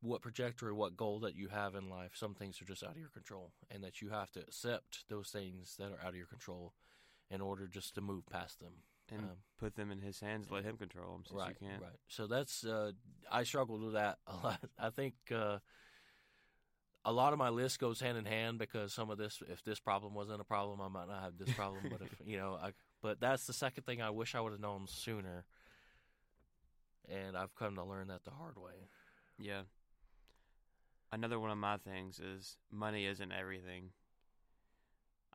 what 0.00 0.22
trajectory, 0.22 0.72
what 0.72 0.96
goal 0.96 1.20
that 1.20 1.36
you 1.36 1.48
have 1.48 1.74
in 1.74 1.88
life, 1.88 2.12
some 2.14 2.34
things 2.34 2.60
are 2.60 2.64
just 2.64 2.82
out 2.82 2.92
of 2.92 2.98
your 2.98 3.10
control, 3.10 3.52
and 3.70 3.84
that 3.84 4.00
you 4.00 4.10
have 4.10 4.30
to 4.32 4.40
accept 4.40 5.04
those 5.08 5.28
things 5.28 5.76
that 5.78 5.92
are 5.92 6.00
out 6.02 6.10
of 6.10 6.16
your 6.16 6.26
control 6.26 6.72
in 7.30 7.40
order 7.40 7.66
just 7.66 7.94
to 7.94 8.00
move 8.00 8.24
past 8.26 8.60
them 8.60 8.72
and 9.10 9.20
um, 9.20 9.36
put 9.58 9.76
them 9.76 9.90
in 9.90 10.00
His 10.00 10.20
hands. 10.20 10.50
Let 10.50 10.64
Him 10.64 10.76
control 10.76 11.12
them, 11.12 11.24
since 11.26 11.38
right, 11.38 11.56
you 11.60 11.68
can't. 11.68 11.82
Right. 11.82 11.98
So 12.08 12.26
that's 12.26 12.64
uh, 12.64 12.92
I 13.30 13.44
struggled 13.44 13.82
with 13.82 13.94
that 13.94 14.18
a 14.26 14.36
lot. 14.36 14.60
I 14.78 14.90
think 14.90 15.14
uh, 15.34 15.58
a 17.04 17.12
lot 17.12 17.32
of 17.32 17.38
my 17.38 17.48
list 17.48 17.78
goes 17.78 18.00
hand 18.00 18.18
in 18.18 18.24
hand 18.24 18.58
because 18.58 18.92
some 18.92 19.10
of 19.10 19.18
this, 19.18 19.42
if 19.48 19.62
this 19.64 19.80
problem 19.80 20.14
wasn't 20.14 20.40
a 20.40 20.44
problem, 20.44 20.80
I 20.80 20.88
might 20.88 21.08
not 21.08 21.22
have 21.22 21.38
this 21.38 21.52
problem. 21.54 21.82
but 21.90 22.00
if 22.02 22.08
you 22.26 22.36
know, 22.36 22.58
I 22.60 22.72
but 23.02 23.20
that's 23.20 23.46
the 23.46 23.52
second 23.52 23.84
thing 23.84 24.02
I 24.02 24.10
wish 24.10 24.34
I 24.34 24.40
would 24.40 24.52
have 24.52 24.60
known 24.60 24.86
sooner. 24.86 25.44
And 27.08 27.36
I've 27.36 27.54
come 27.54 27.74
to 27.74 27.84
learn 27.84 28.08
that 28.08 28.24
the 28.24 28.30
hard 28.30 28.56
way. 28.56 28.88
Yeah. 29.38 29.62
Another 31.12 31.40
one 31.40 31.50
of 31.50 31.58
my 31.58 31.76
things 31.76 32.20
is 32.20 32.56
money 32.70 33.06
isn't 33.06 33.32
everything. 33.32 33.90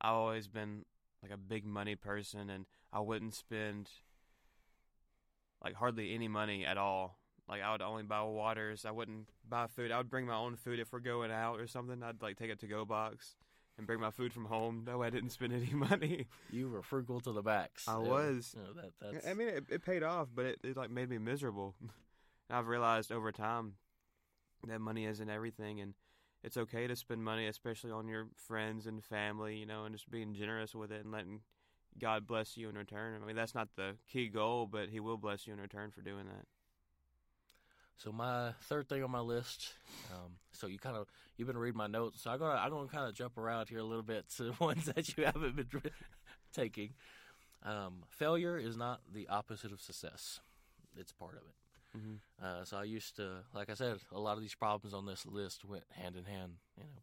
I've 0.01 0.13
always 0.13 0.47
been 0.47 0.85
like 1.21 1.31
a 1.31 1.37
big 1.37 1.65
money 1.65 1.95
person 1.95 2.49
and 2.49 2.65
I 2.93 2.99
wouldn't 2.99 3.35
spend 3.35 3.89
like 5.63 5.75
hardly 5.75 6.13
any 6.13 6.27
money 6.27 6.65
at 6.65 6.77
all. 6.77 7.17
Like 7.49 7.61
I 7.61 7.71
would 7.71 7.81
only 7.81 8.03
buy 8.03 8.21
waters. 8.23 8.85
I 8.85 8.91
wouldn't 8.91 9.29
buy 9.47 9.67
food. 9.67 9.91
I 9.91 9.97
would 9.97 10.09
bring 10.09 10.25
my 10.25 10.35
own 10.35 10.55
food 10.55 10.79
if 10.79 10.93
we're 10.93 10.99
going 10.99 11.31
out 11.31 11.59
or 11.59 11.67
something. 11.67 12.01
I'd 12.01 12.21
like 12.21 12.37
take 12.37 12.51
a 12.51 12.55
to 12.55 12.67
go 12.67 12.85
box 12.85 13.35
and 13.77 13.85
bring 13.85 13.99
my 13.99 14.11
food 14.11 14.33
from 14.33 14.45
home. 14.45 14.83
That 14.85 14.97
way, 14.97 15.07
I 15.07 15.09
didn't 15.09 15.31
spend 15.31 15.53
any 15.53 15.73
money. 15.73 16.27
You 16.51 16.69
were 16.69 16.81
frugal 16.81 17.19
to 17.21 17.31
the 17.31 17.43
max. 17.43 17.87
I 17.87 17.97
was. 17.97 18.55
that, 18.75 18.91
that's... 19.01 19.27
I 19.27 19.33
mean, 19.33 19.49
it, 19.49 19.65
it 19.69 19.85
paid 19.85 20.03
off, 20.03 20.29
but 20.33 20.45
it, 20.45 20.59
it 20.63 20.77
like 20.77 20.89
made 20.89 21.09
me 21.09 21.17
miserable. 21.17 21.75
I've 22.49 22.67
realized 22.67 23.11
over 23.11 23.31
time 23.31 23.73
that 24.69 24.81
money 24.81 25.05
isn't 25.05 25.29
everything, 25.29 25.79
and 25.81 25.93
it's 26.43 26.57
okay 26.57 26.87
to 26.87 26.95
spend 26.95 27.23
money, 27.23 27.47
especially 27.47 27.91
on 27.91 28.07
your 28.07 28.27
friends 28.35 28.87
and 28.87 29.03
family. 29.03 29.57
You 29.57 29.65
know, 29.65 29.85
and 29.85 29.95
just 29.95 30.09
being 30.09 30.33
generous 30.33 30.75
with 30.75 30.91
it 30.91 31.03
and 31.03 31.11
letting 31.11 31.41
God 31.99 32.27
bless 32.27 32.57
you 32.57 32.69
in 32.69 32.75
return. 32.75 33.19
I 33.21 33.25
mean, 33.25 33.35
that's 33.35 33.55
not 33.55 33.69
the 33.75 33.95
key 34.11 34.27
goal, 34.27 34.67
but 34.67 34.89
He 34.89 34.99
will 34.99 35.17
bless 35.17 35.47
you 35.47 35.53
in 35.53 35.59
return 35.59 35.91
for 35.91 36.01
doing 36.01 36.25
that. 36.25 36.45
So 37.97 38.11
my 38.11 38.51
third 38.63 38.89
thing 38.89 39.03
on 39.03 39.11
my 39.11 39.21
list. 39.21 39.73
Um, 40.11 40.33
so 40.51 40.67
you 40.67 40.77
kind 40.77 40.97
of 40.97 41.07
you've 41.37 41.47
been 41.47 41.57
reading 41.57 41.77
my 41.77 41.87
notes, 41.87 42.21
so 42.21 42.31
I'm 42.31 42.39
gonna 42.39 42.59
I'm 42.59 42.69
gonna 42.69 42.87
kind 42.87 43.07
of 43.07 43.15
jump 43.15 43.37
around 43.37 43.69
here 43.69 43.79
a 43.79 43.83
little 43.83 44.03
bit 44.03 44.25
to 44.37 44.53
ones 44.59 44.85
that 44.85 45.17
you 45.17 45.25
haven't 45.25 45.55
been 45.55 45.81
taking. 46.53 46.93
Um, 47.63 48.03
failure 48.09 48.57
is 48.57 48.77
not 48.77 49.01
the 49.13 49.27
opposite 49.29 49.71
of 49.71 49.81
success; 49.81 50.41
it's 50.97 51.13
part 51.13 51.33
of 51.33 51.43
it. 51.43 51.55
Mm-hmm. 51.95 52.45
Uh, 52.45 52.65
so 52.65 52.77
I 52.77 52.83
used 52.83 53.15
to, 53.17 53.43
like 53.53 53.69
I 53.69 53.73
said, 53.73 53.97
a 54.11 54.19
lot 54.19 54.35
of 54.35 54.41
these 54.41 54.55
problems 54.55 54.93
on 54.93 55.05
this 55.05 55.25
list 55.25 55.65
went 55.65 55.83
hand 55.91 56.15
in 56.15 56.25
hand, 56.25 56.53
you 56.77 56.83
know. 56.83 57.01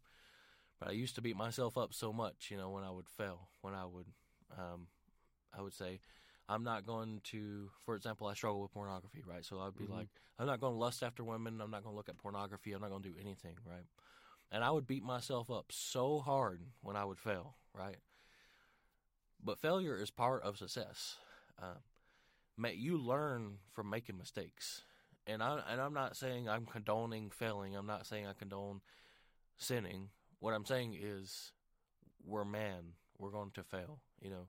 But 0.79 0.89
I 0.89 0.91
used 0.91 1.15
to 1.15 1.21
beat 1.21 1.37
myself 1.37 1.77
up 1.77 1.93
so 1.93 2.11
much, 2.11 2.49
you 2.49 2.57
know, 2.57 2.69
when 2.69 2.83
I 2.83 2.91
would 2.91 3.07
fail, 3.07 3.47
when 3.61 3.73
I 3.73 3.85
would, 3.85 4.07
um, 4.57 4.87
I 5.57 5.61
would 5.61 5.73
say, 5.73 5.99
I'm 6.49 6.63
not 6.63 6.85
going 6.85 7.21
to, 7.25 7.69
for 7.85 7.95
example, 7.95 8.27
I 8.27 8.33
struggle 8.33 8.61
with 8.61 8.73
pornography, 8.73 9.23
right? 9.25 9.45
So 9.45 9.59
I'd 9.59 9.77
be 9.77 9.85
mm-hmm. 9.85 9.93
like, 9.93 10.07
I'm 10.37 10.45
not 10.45 10.59
going 10.59 10.73
to 10.73 10.79
lust 10.79 11.01
after 11.01 11.23
women. 11.23 11.61
I'm 11.61 11.71
not 11.71 11.83
going 11.83 11.93
to 11.93 11.97
look 11.97 12.09
at 12.09 12.17
pornography. 12.17 12.73
I'm 12.73 12.81
not 12.81 12.89
going 12.89 13.03
to 13.03 13.09
do 13.09 13.15
anything, 13.19 13.55
right? 13.65 13.85
And 14.51 14.63
I 14.63 14.71
would 14.71 14.85
beat 14.85 15.03
myself 15.03 15.49
up 15.49 15.67
so 15.69 16.19
hard 16.19 16.61
when 16.81 16.95
I 16.95 17.05
would 17.05 17.19
fail, 17.19 17.55
right? 17.73 17.97
But 19.43 19.59
failure 19.59 19.97
is 19.97 20.11
part 20.11 20.43
of 20.43 20.57
success. 20.57 21.15
Uh, 21.61 21.79
you 22.57 22.97
learn 22.97 23.57
from 23.73 23.89
making 23.89 24.17
mistakes, 24.17 24.83
and 25.27 25.41
I 25.41 25.59
and 25.69 25.81
I'm 25.81 25.93
not 25.93 26.15
saying 26.15 26.49
I'm 26.49 26.65
condoning 26.65 27.29
failing. 27.29 27.75
I'm 27.75 27.87
not 27.87 28.05
saying 28.05 28.27
I 28.27 28.33
condone 28.33 28.81
sinning. 29.57 30.09
What 30.39 30.53
I'm 30.53 30.65
saying 30.65 30.97
is, 30.99 31.51
we're 32.25 32.45
man. 32.45 32.93
We're 33.17 33.31
going 33.31 33.51
to 33.51 33.63
fail. 33.63 33.99
You 34.21 34.29
know, 34.29 34.47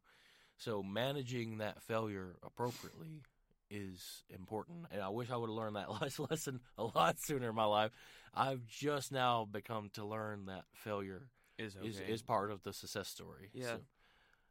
so 0.56 0.82
managing 0.82 1.58
that 1.58 1.82
failure 1.82 2.36
appropriately 2.42 3.22
is 3.70 4.22
important, 4.28 4.86
and 4.90 5.02
I 5.02 5.08
wish 5.08 5.30
I 5.30 5.36
would 5.36 5.48
have 5.48 5.56
learned 5.56 5.76
that 5.76 5.90
last 6.02 6.18
lesson 6.18 6.60
a 6.78 6.84
lot 6.84 7.16
sooner 7.20 7.50
in 7.50 7.54
my 7.54 7.64
life. 7.64 7.92
I've 8.34 8.66
just 8.66 9.12
now 9.12 9.46
become 9.50 9.90
to 9.94 10.04
learn 10.04 10.46
that 10.46 10.64
failure 10.74 11.28
is 11.58 11.76
okay. 11.76 11.88
is, 11.88 12.00
is 12.00 12.22
part 12.22 12.50
of 12.50 12.62
the 12.62 12.72
success 12.72 13.08
story. 13.08 13.50
Yeah. 13.52 13.66
So, 13.66 13.80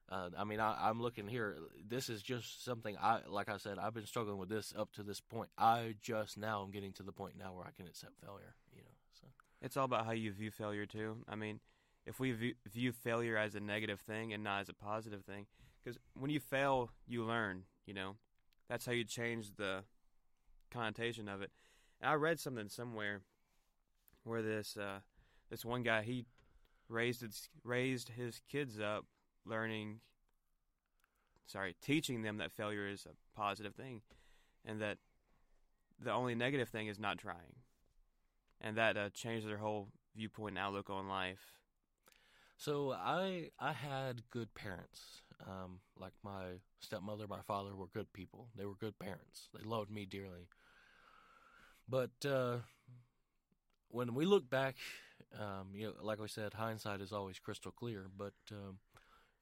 uh, 0.09 0.29
I 0.37 0.43
mean, 0.43 0.59
I, 0.59 0.89
am 0.89 1.01
looking 1.01 1.27
here. 1.27 1.57
This 1.87 2.09
is 2.09 2.21
just 2.21 2.63
something 2.63 2.95
I, 3.01 3.21
like 3.27 3.49
I 3.49 3.57
said, 3.57 3.77
I've 3.79 3.93
been 3.93 4.05
struggling 4.05 4.37
with 4.37 4.49
this 4.49 4.73
up 4.77 4.91
to 4.93 5.03
this 5.03 5.21
point. 5.21 5.49
I 5.57 5.95
just 6.01 6.37
now 6.37 6.63
am 6.63 6.71
getting 6.71 6.93
to 6.93 7.03
the 7.03 7.11
point 7.11 7.35
now 7.37 7.53
where 7.53 7.65
I 7.65 7.71
can 7.75 7.87
accept 7.87 8.13
failure. 8.23 8.55
You 8.75 8.81
know. 8.81 8.91
So. 9.19 9.27
It's 9.61 9.77
all 9.77 9.85
about 9.85 10.05
how 10.05 10.11
you 10.11 10.31
view 10.31 10.51
failure 10.51 10.85
too. 10.85 11.17
I 11.27 11.35
mean, 11.35 11.61
if 12.05 12.19
we 12.19 12.31
view, 12.31 12.53
view 12.71 12.91
failure 12.91 13.37
as 13.37 13.55
a 13.55 13.59
negative 13.59 14.01
thing 14.01 14.33
and 14.33 14.43
not 14.43 14.61
as 14.61 14.69
a 14.69 14.73
positive 14.73 15.23
thing, 15.23 15.45
because 15.83 15.97
when 16.19 16.29
you 16.29 16.39
fail, 16.39 16.91
you 17.07 17.23
learn. 17.23 17.63
You 17.85 17.93
know, 17.93 18.15
that's 18.69 18.85
how 18.85 18.91
you 18.91 19.05
change 19.05 19.55
the 19.57 19.83
connotation 20.71 21.27
of 21.27 21.41
it. 21.41 21.51
And 22.01 22.09
I 22.09 22.15
read 22.15 22.39
something 22.39 22.69
somewhere 22.69 23.21
where 24.23 24.41
this 24.41 24.77
uh, 24.77 24.99
this 25.49 25.63
one 25.63 25.83
guy 25.83 26.03
he 26.03 26.25
raised 26.89 27.21
his, 27.21 27.49
raised 27.63 28.09
his 28.09 28.41
kids 28.49 28.79
up 28.79 29.05
learning 29.45 29.99
sorry 31.45 31.75
teaching 31.81 32.21
them 32.21 32.37
that 32.37 32.51
failure 32.51 32.87
is 32.87 33.05
a 33.05 33.39
positive 33.39 33.75
thing 33.75 34.01
and 34.65 34.81
that 34.81 34.97
the 35.99 36.11
only 36.11 36.35
negative 36.35 36.69
thing 36.69 36.87
is 36.87 36.99
not 36.99 37.17
trying 37.17 37.55
and 38.61 38.77
that 38.77 38.97
uh, 38.97 39.09
changed 39.09 39.47
their 39.47 39.57
whole 39.57 39.89
viewpoint 40.15 40.57
and 40.57 40.59
outlook 40.59 40.89
on 40.89 41.07
life 41.07 41.53
So 42.57 42.91
I 42.93 43.51
I 43.59 43.73
had 43.73 44.29
good 44.29 44.53
parents. 44.55 45.21
Um, 45.45 45.79
like 45.97 46.13
my 46.23 46.59
stepmother, 46.79 47.27
my 47.27 47.41
father 47.41 47.75
were 47.75 47.87
good 47.87 48.11
people. 48.13 48.47
They 48.55 48.65
were 48.65 48.75
good 48.75 48.97
parents. 48.99 49.49
They 49.53 49.63
loved 49.63 49.91
me 49.91 50.05
dearly. 50.05 50.47
But 51.87 52.11
uh, 52.25 52.59
when 53.89 54.13
we 54.13 54.25
look 54.25 54.49
back, 54.49 54.75
um, 55.39 55.69
you 55.73 55.87
know, 55.87 55.93
like 56.01 56.19
I 56.19 56.25
said, 56.27 56.53
hindsight 56.53 57.01
is 57.01 57.11
always 57.11 57.39
crystal 57.39 57.71
clear. 57.71 58.05
But 58.15 58.33
um, 58.51 58.77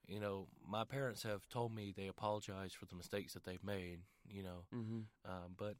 you 0.07 0.19
know, 0.19 0.47
my 0.67 0.83
parents 0.83 1.23
have 1.23 1.47
told 1.49 1.73
me 1.73 1.93
they 1.95 2.07
apologize 2.07 2.73
for 2.73 2.85
the 2.85 2.95
mistakes 2.95 3.33
that 3.33 3.43
they've 3.43 3.63
made. 3.63 3.99
You 4.29 4.43
know, 4.43 4.63
mm-hmm. 4.73 4.99
um, 5.29 5.55
but 5.57 5.75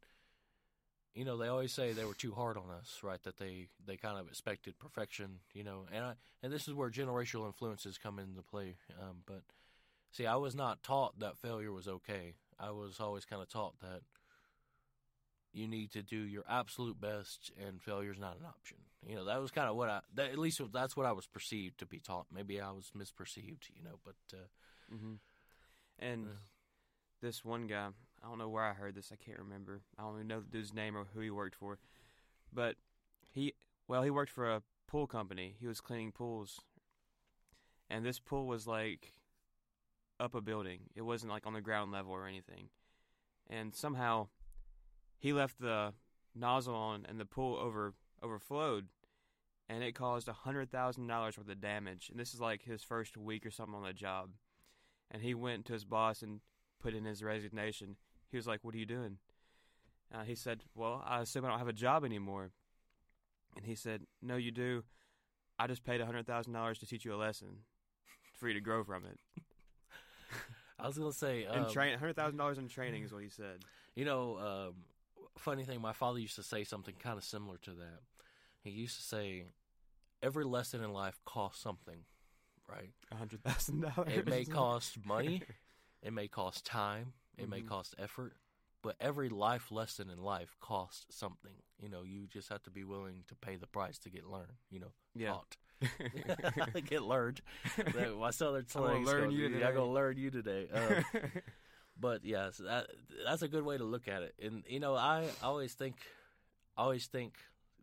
you 1.13 1.25
know 1.25 1.37
they 1.37 1.47
always 1.47 1.71
say 1.71 1.91
they 1.91 2.05
were 2.05 2.13
too 2.13 2.33
hard 2.33 2.57
on 2.57 2.69
us, 2.77 2.99
right? 3.03 3.21
That 3.23 3.37
they 3.37 3.67
they 3.85 3.97
kind 3.97 4.17
of 4.17 4.27
expected 4.27 4.79
perfection, 4.79 5.39
you 5.53 5.63
know. 5.63 5.85
And 5.91 6.03
I 6.03 6.13
and 6.43 6.51
this 6.51 6.67
is 6.67 6.73
where 6.73 6.89
generational 6.89 7.47
influences 7.47 7.97
come 7.97 8.19
into 8.19 8.41
play. 8.41 8.75
Um, 8.99 9.17
but 9.25 9.43
see, 10.11 10.25
I 10.25 10.35
was 10.35 10.55
not 10.55 10.83
taught 10.83 11.19
that 11.19 11.37
failure 11.37 11.71
was 11.71 11.87
okay. 11.87 12.35
I 12.59 12.71
was 12.71 12.99
always 12.99 13.25
kind 13.25 13.41
of 13.41 13.49
taught 13.49 13.79
that 13.81 14.01
you 15.53 15.67
need 15.67 15.91
to 15.91 16.01
do 16.01 16.17
your 16.17 16.43
absolute 16.49 16.99
best, 16.99 17.51
and 17.61 17.81
failure's 17.81 18.19
not 18.19 18.37
an 18.39 18.45
option. 18.45 18.77
You 19.05 19.15
know, 19.15 19.25
that 19.25 19.41
was 19.41 19.51
kind 19.51 19.67
of 19.69 19.75
what 19.75 19.89
I 19.89 19.99
that, 20.15 20.31
at 20.31 20.37
least 20.37 20.61
that's 20.71 20.95
what 20.95 21.05
I 21.05 21.11
was 21.11 21.25
perceived 21.27 21.79
to 21.79 21.85
be 21.85 21.99
taught. 21.99 22.27
Maybe 22.33 22.61
I 22.61 22.71
was 22.71 22.91
misperceived, 22.97 23.69
you 23.75 23.83
know, 23.83 23.99
but. 24.05 24.15
Uh, 24.33 24.45
Mm-hmm. 24.93 25.13
And 25.99 26.27
Uh. 26.27 26.31
this 27.21 27.45
one 27.45 27.65
guy, 27.65 27.87
I 28.21 28.27
don't 28.27 28.37
know 28.37 28.49
where 28.49 28.63
I 28.65 28.73
heard 28.73 28.93
this. 28.93 29.11
I 29.13 29.15
can't 29.15 29.39
remember. 29.39 29.79
I 29.97 30.01
don't 30.01 30.15
even 30.15 30.27
know 30.27 30.41
the 30.41 30.47
dude's 30.51 30.73
name 30.73 30.97
or 30.97 31.05
who 31.13 31.21
he 31.21 31.29
worked 31.29 31.55
for. 31.55 31.79
But 32.51 32.75
he, 33.31 33.53
well, 33.87 34.03
he 34.03 34.09
worked 34.09 34.31
for 34.33 34.51
a 34.51 34.63
pool 34.87 35.07
company. 35.07 35.55
He 35.61 35.67
was 35.67 35.79
cleaning 35.79 36.11
pools. 36.11 36.59
And 37.89 38.05
this 38.05 38.19
pool 38.19 38.47
was 38.47 38.67
like 38.67 39.13
up 40.19 40.35
a 40.35 40.41
building. 40.41 40.89
It 40.93 41.03
wasn't 41.03 41.31
like 41.31 41.47
on 41.47 41.53
the 41.53 41.61
ground 41.61 41.93
level 41.93 42.11
or 42.11 42.27
anything. 42.27 42.67
And 43.49 43.73
somehow 43.73 44.27
he 45.21 45.31
left 45.31 45.61
the 45.61 45.93
nozzle 46.35 46.75
on 46.75 47.05
and 47.07 47.19
the 47.19 47.25
pool 47.25 47.55
over 47.55 47.93
overflowed 48.23 48.87
and 49.69 49.83
it 49.83 49.93
caused 49.95 50.27
a 50.27 50.33
hundred 50.33 50.69
thousand 50.69 51.07
dollars 51.07 51.37
worth 51.37 51.49
of 51.49 51.61
damage. 51.61 52.09
And 52.09 52.19
this 52.19 52.33
is 52.33 52.41
like 52.41 52.63
his 52.63 52.83
first 52.83 53.15
week 53.15 53.45
or 53.45 53.51
something 53.51 53.75
on 53.75 53.83
the 53.83 53.93
job. 53.93 54.31
And 55.09 55.21
he 55.21 55.33
went 55.33 55.65
to 55.65 55.73
his 55.73 55.85
boss 55.85 56.21
and 56.21 56.41
put 56.81 56.93
in 56.93 57.05
his 57.05 57.23
resignation. 57.23 57.95
He 58.29 58.37
was 58.37 58.47
like, 58.47 58.59
"What 58.63 58.75
are 58.75 58.79
you 58.79 58.85
doing?" 58.85 59.17
Uh, 60.13 60.23
he 60.23 60.35
said, 60.35 60.63
"Well, 60.75 61.01
I 61.05 61.21
assume 61.21 61.45
I 61.45 61.49
don't 61.49 61.59
have 61.59 61.69
a 61.69 61.73
job 61.73 62.03
anymore." 62.03 62.51
And 63.55 63.65
he 63.65 63.75
said, 63.75 64.07
"No, 64.21 64.35
you 64.35 64.51
do. 64.51 64.83
I 65.57 65.67
just 65.67 65.85
paid 65.85 66.01
a 66.01 66.05
hundred 66.05 66.27
thousand 66.27 66.51
dollars 66.51 66.79
to 66.79 66.85
teach 66.85 67.05
you 67.05 67.13
a 67.13 67.15
lesson 67.15 67.59
for 68.33 68.49
you 68.49 68.53
to 68.55 68.61
grow 68.61 68.83
from 68.83 69.05
it." 69.05 69.19
I 70.79 70.87
was 70.87 70.97
gonna 70.97 71.13
say, 71.13 71.43
and 71.43 71.65
um, 71.65 71.71
train 71.71 71.97
hundred 71.97 72.17
thousand 72.17 72.37
dollars 72.37 72.57
in 72.57 72.67
training 72.67 73.03
is 73.03 73.13
what 73.13 73.23
he 73.23 73.29
said. 73.29 73.59
You 73.93 74.05
know, 74.05 74.37
um, 74.37 74.75
funny 75.41 75.63
thing, 75.65 75.81
my 75.81 75.93
father 75.93 76.19
used 76.19 76.35
to 76.35 76.43
say 76.43 76.63
something 76.63 76.95
kind 76.99 77.17
of 77.17 77.23
similar 77.23 77.57
to 77.63 77.71
that. 77.71 77.99
He 78.63 78.69
used 78.69 78.95
to 78.97 79.03
say, 79.03 79.45
"Every 80.21 80.43
lesson 80.45 80.83
in 80.83 80.93
life 80.93 81.19
costs 81.25 81.61
something, 81.61 82.05
right? 82.69 82.91
A 83.11 83.15
hundred 83.15 83.43
thousand 83.43 83.81
dollars. 83.81 84.13
It 84.13 84.27
may 84.27 84.45
cost 84.59 85.03
money, 85.05 85.43
it 86.01 86.13
may 86.13 86.27
cost 86.27 86.65
time, 86.65 87.13
it 87.37 87.49
may 87.49 87.61
Mhm. 87.61 87.67
cost 87.67 87.95
effort, 87.97 88.33
but 88.83 88.95
every 88.99 89.29
life 89.29 89.71
lesson 89.71 90.09
in 90.09 90.19
life 90.21 90.55
costs 90.59 91.05
something. 91.17 91.55
You 91.81 91.89
know, 91.89 92.03
you 92.03 92.27
just 92.27 92.49
have 92.49 92.61
to 92.63 92.69
be 92.71 92.83
willing 92.83 93.23
to 93.27 93.35
pay 93.35 93.55
the 93.55 93.67
price 93.67 93.97
to 93.99 94.09
get 94.09 94.25
learned. 94.25 94.57
You 94.69 94.79
know, 94.81 94.93
Yeah. 95.15 95.29
taught, 95.31 95.57
get 96.85 97.01
learned. 97.01 97.41
My 97.95 98.29
southern 98.31 98.65
I'm 98.75 98.81
gonna 98.81 99.03
slang. 99.03 99.05
learn 99.05 99.31
you 99.31 99.45
I'm 99.47 99.51
today. 99.53 99.71
gonna 99.73 99.85
learn 99.91 100.17
you 100.17 100.29
today. 100.31 100.67
Um, 100.71 101.03
but 102.01 102.25
yes, 102.25 102.57
that 102.57 102.87
that's 103.25 103.43
a 103.43 103.47
good 103.47 103.63
way 103.63 103.77
to 103.77 103.83
look 103.83 104.07
at 104.07 104.23
it. 104.23 104.33
And 104.41 104.63
you 104.67 104.79
know, 104.79 104.95
I 104.95 105.27
always 105.43 105.73
think, 105.73 105.95
always 106.75 107.05
think 107.05 107.35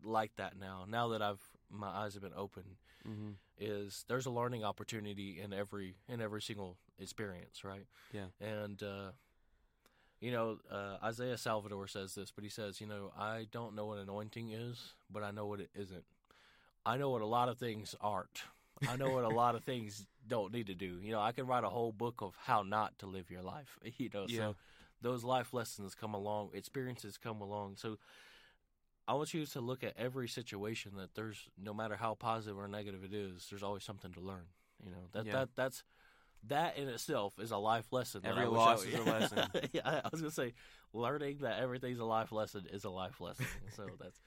like 0.02 0.32
that 0.36 0.58
now. 0.58 0.84
Now 0.88 1.08
that 1.08 1.22
I've 1.22 1.42
my 1.70 1.88
eyes 1.88 2.14
have 2.14 2.22
been 2.22 2.32
opened, 2.36 2.76
hmm 3.04 3.30
is 3.60 4.04
there's 4.06 4.26
a 4.26 4.30
learning 4.30 4.64
opportunity 4.64 5.40
in 5.40 5.52
every 5.52 5.94
in 6.08 6.20
every 6.20 6.42
single 6.42 6.76
experience, 6.98 7.64
right? 7.64 7.86
Yeah. 8.12 8.26
And 8.40 8.82
uh, 8.82 9.10
you 10.20 10.32
know, 10.32 10.58
uh, 10.70 10.96
Isaiah 11.02 11.34
Saldivar 11.36 11.88
says 11.88 12.14
this, 12.14 12.30
but 12.30 12.44
he 12.44 12.50
says, 12.50 12.80
you 12.80 12.86
know, 12.86 13.12
I 13.18 13.46
don't 13.52 13.74
know 13.74 13.86
what 13.86 13.98
anointing 13.98 14.50
is, 14.50 14.94
but 15.10 15.22
I 15.22 15.30
know 15.30 15.46
what 15.46 15.60
it 15.60 15.70
isn't. 15.74 16.04
I 16.84 16.96
know 16.96 17.10
what 17.10 17.22
a 17.22 17.26
lot 17.26 17.48
of 17.48 17.58
things 17.58 17.94
aren't. 18.00 18.42
I 18.86 18.96
know 18.96 19.10
what 19.10 19.24
a 19.24 19.28
lot 19.28 19.54
of 19.54 19.64
things 19.64 20.06
don't 20.26 20.52
need 20.52 20.66
to 20.66 20.74
do. 20.74 20.98
You 21.02 21.12
know, 21.12 21.20
I 21.20 21.32
can 21.32 21.46
write 21.46 21.64
a 21.64 21.68
whole 21.70 21.92
book 21.92 22.20
of 22.20 22.34
how 22.44 22.62
not 22.62 22.98
to 22.98 23.06
live 23.06 23.30
your 23.30 23.42
life. 23.42 23.78
You 23.98 24.10
know, 24.12 24.26
Yeah. 24.28 24.38
so 24.38 24.56
those 25.00 25.24
life 25.24 25.52
lessons 25.54 25.94
come 25.94 26.14
along, 26.14 26.50
experiences 26.54 27.16
come 27.16 27.40
along. 27.40 27.76
So 27.76 27.98
I 29.06 29.14
want 29.14 29.32
you 29.32 29.46
to 29.46 29.60
look 29.60 29.82
at 29.82 29.94
every 29.96 30.28
situation 30.28 30.92
that 30.96 31.14
there's 31.14 31.48
no 31.56 31.72
matter 31.72 31.96
how 31.96 32.14
positive 32.14 32.58
or 32.58 32.68
negative 32.68 33.04
it 33.04 33.14
is, 33.14 33.46
there's 33.48 33.62
always 33.62 33.84
something 33.84 34.12
to 34.12 34.20
learn. 34.20 34.46
You 34.84 34.90
know, 34.90 35.08
that 35.12 35.26
Yeah. 35.26 35.32
that 35.32 35.48
that's 35.56 35.82
that 36.46 36.76
in 36.76 36.88
itself 36.88 37.38
is 37.38 37.50
a 37.50 37.56
life 37.56 37.92
lesson. 37.92 38.20
Every 38.24 38.46
loss 38.46 38.84
is 38.84 38.94
a 38.94 39.02
lesson. 39.10 39.48
yeah, 39.72 39.80
I 39.84 39.96
I 40.04 40.08
was 40.12 40.20
gonna 40.20 40.30
say 40.30 40.52
learning 40.92 41.38
that 41.38 41.58
everything's 41.60 41.98
a 41.98 42.04
life 42.04 42.32
lesson 42.32 42.66
is 42.70 42.84
a 42.84 42.90
life 42.90 43.20
lesson. 43.20 43.46
so 43.74 43.96
that's 43.98 44.20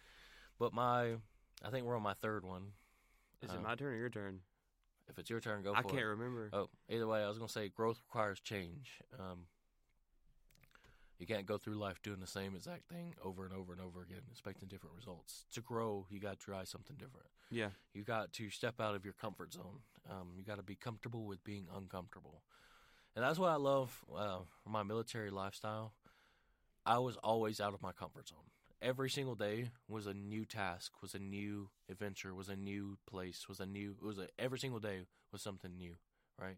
but 0.59 0.73
my 0.73 1.15
I 1.63 1.69
think 1.69 1.85
we're 1.85 1.95
on 1.95 2.03
my 2.03 2.15
third 2.15 2.43
one. 2.43 2.73
Is 3.43 3.51
it 3.51 3.61
my 3.61 3.75
turn 3.75 3.93
or 3.93 3.97
your 3.97 4.09
turn? 4.09 4.39
If 5.09 5.19
it's 5.19 5.29
your 5.29 5.39
turn, 5.39 5.63
go 5.63 5.73
for 5.73 5.77
it. 5.77 5.79
I 5.79 5.81
for 5.81 5.89
can't 5.89 6.01
it. 6.01 6.05
remember. 6.05 6.49
Oh, 6.53 6.69
either 6.89 7.07
way, 7.07 7.23
I 7.23 7.27
was 7.27 7.37
gonna 7.37 7.49
say 7.49 7.69
growth 7.69 7.99
requires 8.07 8.39
change. 8.39 8.99
Um, 9.19 9.45
you 11.19 11.27
can't 11.27 11.45
go 11.45 11.59
through 11.59 11.75
life 11.75 12.01
doing 12.01 12.19
the 12.19 12.25
same 12.25 12.55
exact 12.55 12.89
thing 12.89 13.13
over 13.23 13.45
and 13.45 13.53
over 13.53 13.73
and 13.73 13.81
over 13.81 14.01
again, 14.01 14.21
expecting 14.31 14.67
different 14.67 14.95
results. 14.95 15.45
To 15.53 15.61
grow, 15.61 16.07
you 16.09 16.19
got 16.19 16.39
to 16.39 16.45
try 16.45 16.63
something 16.63 16.95
different. 16.95 17.27
Yeah. 17.51 17.69
You 17.93 18.03
got 18.03 18.33
to 18.33 18.49
step 18.49 18.81
out 18.81 18.95
of 18.95 19.05
your 19.05 19.13
comfort 19.13 19.53
zone. 19.53 19.81
Um, 20.09 20.29
you 20.35 20.43
got 20.43 20.57
to 20.57 20.63
be 20.63 20.73
comfortable 20.73 21.25
with 21.25 21.43
being 21.43 21.67
uncomfortable, 21.75 22.41
and 23.15 23.23
that's 23.23 23.37
what 23.37 23.49
I 23.49 23.57
love 23.57 23.95
uh, 24.17 24.39
my 24.67 24.81
military 24.81 25.29
lifestyle. 25.29 25.93
I 26.87 26.97
was 26.97 27.17
always 27.17 27.61
out 27.61 27.75
of 27.75 27.83
my 27.83 27.91
comfort 27.91 28.29
zone. 28.29 28.39
Every 28.81 29.09
single 29.09 29.35
day 29.35 29.69
was 29.87 30.07
a 30.07 30.13
new 30.13 30.45
task, 30.45 30.93
was 31.01 31.13
a 31.13 31.19
new 31.19 31.69
adventure, 31.89 32.33
was 32.33 32.49
a 32.49 32.55
new 32.55 32.97
place, 33.05 33.47
was 33.47 33.59
a 33.59 33.65
new. 33.65 33.95
It 34.01 34.05
was 34.05 34.17
a, 34.17 34.27
every 34.39 34.59
single 34.59 34.79
day 34.79 35.01
was 35.31 35.41
something 35.41 35.77
new, 35.77 35.95
right? 36.39 36.57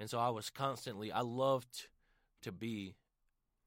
And 0.00 0.08
so 0.10 0.18
I 0.18 0.28
was 0.30 0.50
constantly. 0.50 1.12
I 1.12 1.20
loved 1.20 1.88
to 2.42 2.52
be 2.52 2.94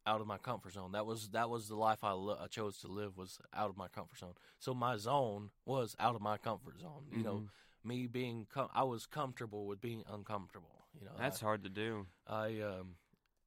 out 0.05 0.21
of 0.21 0.27
my 0.27 0.37
comfort 0.37 0.73
zone. 0.73 0.91
That 0.93 1.05
was 1.05 1.29
that 1.29 1.49
was 1.49 1.67
the 1.67 1.75
life 1.75 2.03
I, 2.03 2.11
lo- 2.11 2.37
I 2.41 2.47
chose 2.47 2.77
to 2.79 2.87
live 2.87 3.17
was 3.17 3.39
out 3.53 3.69
of 3.69 3.77
my 3.77 3.87
comfort 3.87 4.19
zone. 4.19 4.33
So 4.59 4.73
my 4.73 4.97
zone 4.97 5.49
was 5.65 5.95
out 5.99 6.15
of 6.15 6.21
my 6.21 6.37
comfort 6.37 6.79
zone. 6.79 7.03
You 7.11 7.23
know, 7.23 7.43
Mhm. 7.43 7.49
me 7.83 8.07
being 8.07 8.47
com- 8.49 8.69
I 8.73 8.83
was 8.83 9.05
comfortable 9.05 9.65
with 9.65 9.81
being 9.81 10.03
uncomfortable. 10.11 10.85
You 10.99 11.05
know, 11.05 11.13
that's 11.17 11.41
I, 11.41 11.45
hard 11.45 11.63
to 11.63 11.69
do. 11.69 12.07
I 12.27 12.59
um, 12.61 12.95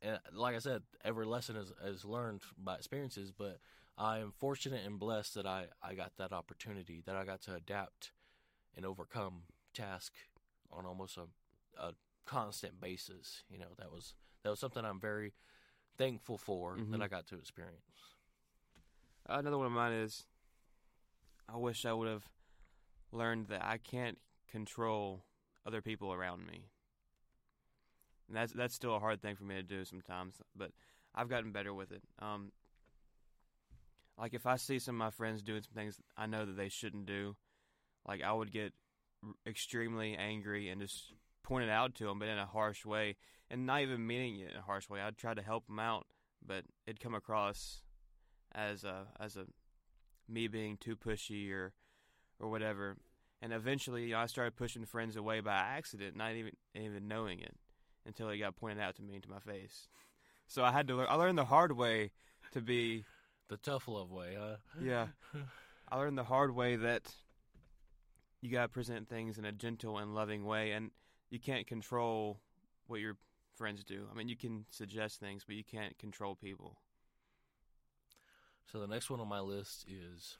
and 0.02 0.18
like 0.32 0.54
I 0.54 0.58
said, 0.58 0.82
every 1.04 1.26
lesson 1.26 1.56
is 1.56 1.72
is 1.84 2.04
learned 2.04 2.42
by 2.58 2.76
experiences. 2.76 3.32
But 3.32 3.58
I 4.02 4.18
am 4.18 4.32
fortunate 4.32 4.84
and 4.84 4.98
blessed 4.98 5.34
that 5.34 5.46
I 5.46 5.68
I 5.82 5.94
got 5.94 6.16
that 6.16 6.32
opportunity 6.32 7.02
that 7.06 7.16
I 7.16 7.24
got 7.24 7.42
to 7.42 7.54
adapt 7.54 8.12
and 8.76 8.84
overcome 8.84 9.44
task 9.72 10.12
on 10.72 10.86
almost 10.86 11.16
a 11.18 11.28
a 11.80 11.94
constant 12.26 12.80
basis. 12.80 13.44
You 13.50 13.58
know, 13.58 13.74
that 13.78 13.92
was 13.92 14.14
that 14.42 14.50
was 14.50 14.60
something 14.60 14.84
I'm 14.84 15.00
very 15.00 15.34
thankful 15.98 16.38
for 16.38 16.82
that 16.90 17.00
Mhm. 17.00 17.02
I 17.02 17.08
got 17.08 17.26
to 17.28 17.36
experience. 17.36 18.16
Another 19.26 19.58
one 19.58 19.66
of 19.66 19.72
mine 19.72 19.92
is 19.92 20.26
I 21.48 21.56
wish 21.56 21.84
I 21.84 21.92
would 21.92 22.08
have 22.08 22.28
learned 23.12 23.48
that 23.48 23.64
I 23.64 23.78
can't 23.78 24.18
control 24.50 25.24
other 25.66 25.82
people 25.82 26.12
around 26.12 26.46
me. 26.46 26.70
And 28.28 28.36
that's 28.36 28.52
that's 28.52 28.74
still 28.74 28.96
a 28.96 29.00
hard 29.00 29.20
thing 29.20 29.36
for 29.36 29.44
me 29.44 29.56
to 29.56 29.62
do 29.62 29.84
sometimes, 29.84 30.40
but 30.56 30.72
I've 31.14 31.28
gotten 31.28 31.52
better 31.52 31.74
with 31.74 31.92
it. 31.92 32.02
Um 32.20 32.52
like 34.18 34.34
if 34.34 34.46
I 34.46 34.56
see 34.56 34.78
some 34.78 34.96
of 34.96 34.98
my 34.98 35.10
friends 35.10 35.42
doing 35.42 35.62
some 35.62 35.74
things 35.74 36.00
I 36.16 36.26
know 36.26 36.44
that 36.44 36.56
they 36.56 36.68
shouldn't 36.68 37.06
do, 37.06 37.36
like 38.06 38.22
I 38.22 38.32
would 38.32 38.52
get 38.52 38.72
extremely 39.46 40.16
angry 40.16 40.68
and 40.68 40.80
just 40.80 41.12
point 41.42 41.64
it 41.64 41.70
out 41.70 41.94
to 41.96 42.04
them, 42.04 42.18
but 42.18 42.28
in 42.28 42.38
a 42.38 42.46
harsh 42.46 42.84
way, 42.84 43.16
and 43.50 43.66
not 43.66 43.82
even 43.82 44.06
meaning 44.06 44.40
it 44.40 44.50
in 44.52 44.56
a 44.56 44.62
harsh 44.62 44.88
way. 44.88 45.00
I'd 45.00 45.16
try 45.18 45.34
to 45.34 45.42
help 45.42 45.66
them 45.66 45.78
out, 45.78 46.06
but 46.46 46.64
it'd 46.86 47.00
come 47.00 47.14
across 47.14 47.82
as 48.54 48.84
a 48.84 49.06
as 49.18 49.36
a 49.36 49.46
me 50.28 50.48
being 50.48 50.76
too 50.76 50.96
pushy 50.96 51.50
or 51.52 51.72
or 52.38 52.50
whatever. 52.50 52.96
And 53.40 53.52
eventually, 53.52 54.04
you 54.04 54.12
know, 54.12 54.18
I 54.18 54.26
started 54.26 54.54
pushing 54.54 54.84
friends 54.84 55.16
away 55.16 55.40
by 55.40 55.54
accident, 55.54 56.16
not 56.16 56.32
even 56.32 56.52
even 56.74 57.08
knowing 57.08 57.40
it, 57.40 57.56
until 58.06 58.28
it 58.28 58.38
got 58.38 58.56
pointed 58.56 58.80
out 58.80 58.96
to 58.96 59.02
me 59.02 59.20
to 59.20 59.30
my 59.30 59.40
face. 59.40 59.88
So 60.46 60.62
I 60.64 60.72
had 60.72 60.88
to 60.88 60.96
learn. 60.96 61.06
I 61.08 61.14
learned 61.14 61.38
the 61.38 61.44
hard 61.44 61.72
way 61.72 62.12
to 62.52 62.60
be 62.60 63.04
The 63.48 63.56
tough 63.58 63.88
love 63.88 64.10
way, 64.10 64.36
huh? 64.38 64.56
yeah. 64.80 65.08
I 65.88 65.96
learned 65.96 66.16
the 66.16 66.24
hard 66.24 66.54
way 66.54 66.76
that 66.76 67.02
you 68.40 68.50
got 68.50 68.62
to 68.62 68.68
present 68.68 69.08
things 69.08 69.38
in 69.38 69.44
a 69.44 69.52
gentle 69.52 69.98
and 69.98 70.14
loving 70.14 70.44
way, 70.44 70.72
and 70.72 70.90
you 71.30 71.38
can't 71.38 71.66
control 71.66 72.40
what 72.86 73.00
your 73.00 73.16
friends 73.56 73.84
do. 73.84 74.06
I 74.10 74.16
mean, 74.16 74.28
you 74.28 74.36
can 74.36 74.64
suggest 74.70 75.20
things, 75.20 75.44
but 75.46 75.54
you 75.54 75.64
can't 75.64 75.96
control 75.98 76.34
people. 76.34 76.78
So 78.70 78.80
the 78.80 78.86
next 78.86 79.10
one 79.10 79.20
on 79.20 79.28
my 79.28 79.40
list 79.40 79.84
is 79.86 80.38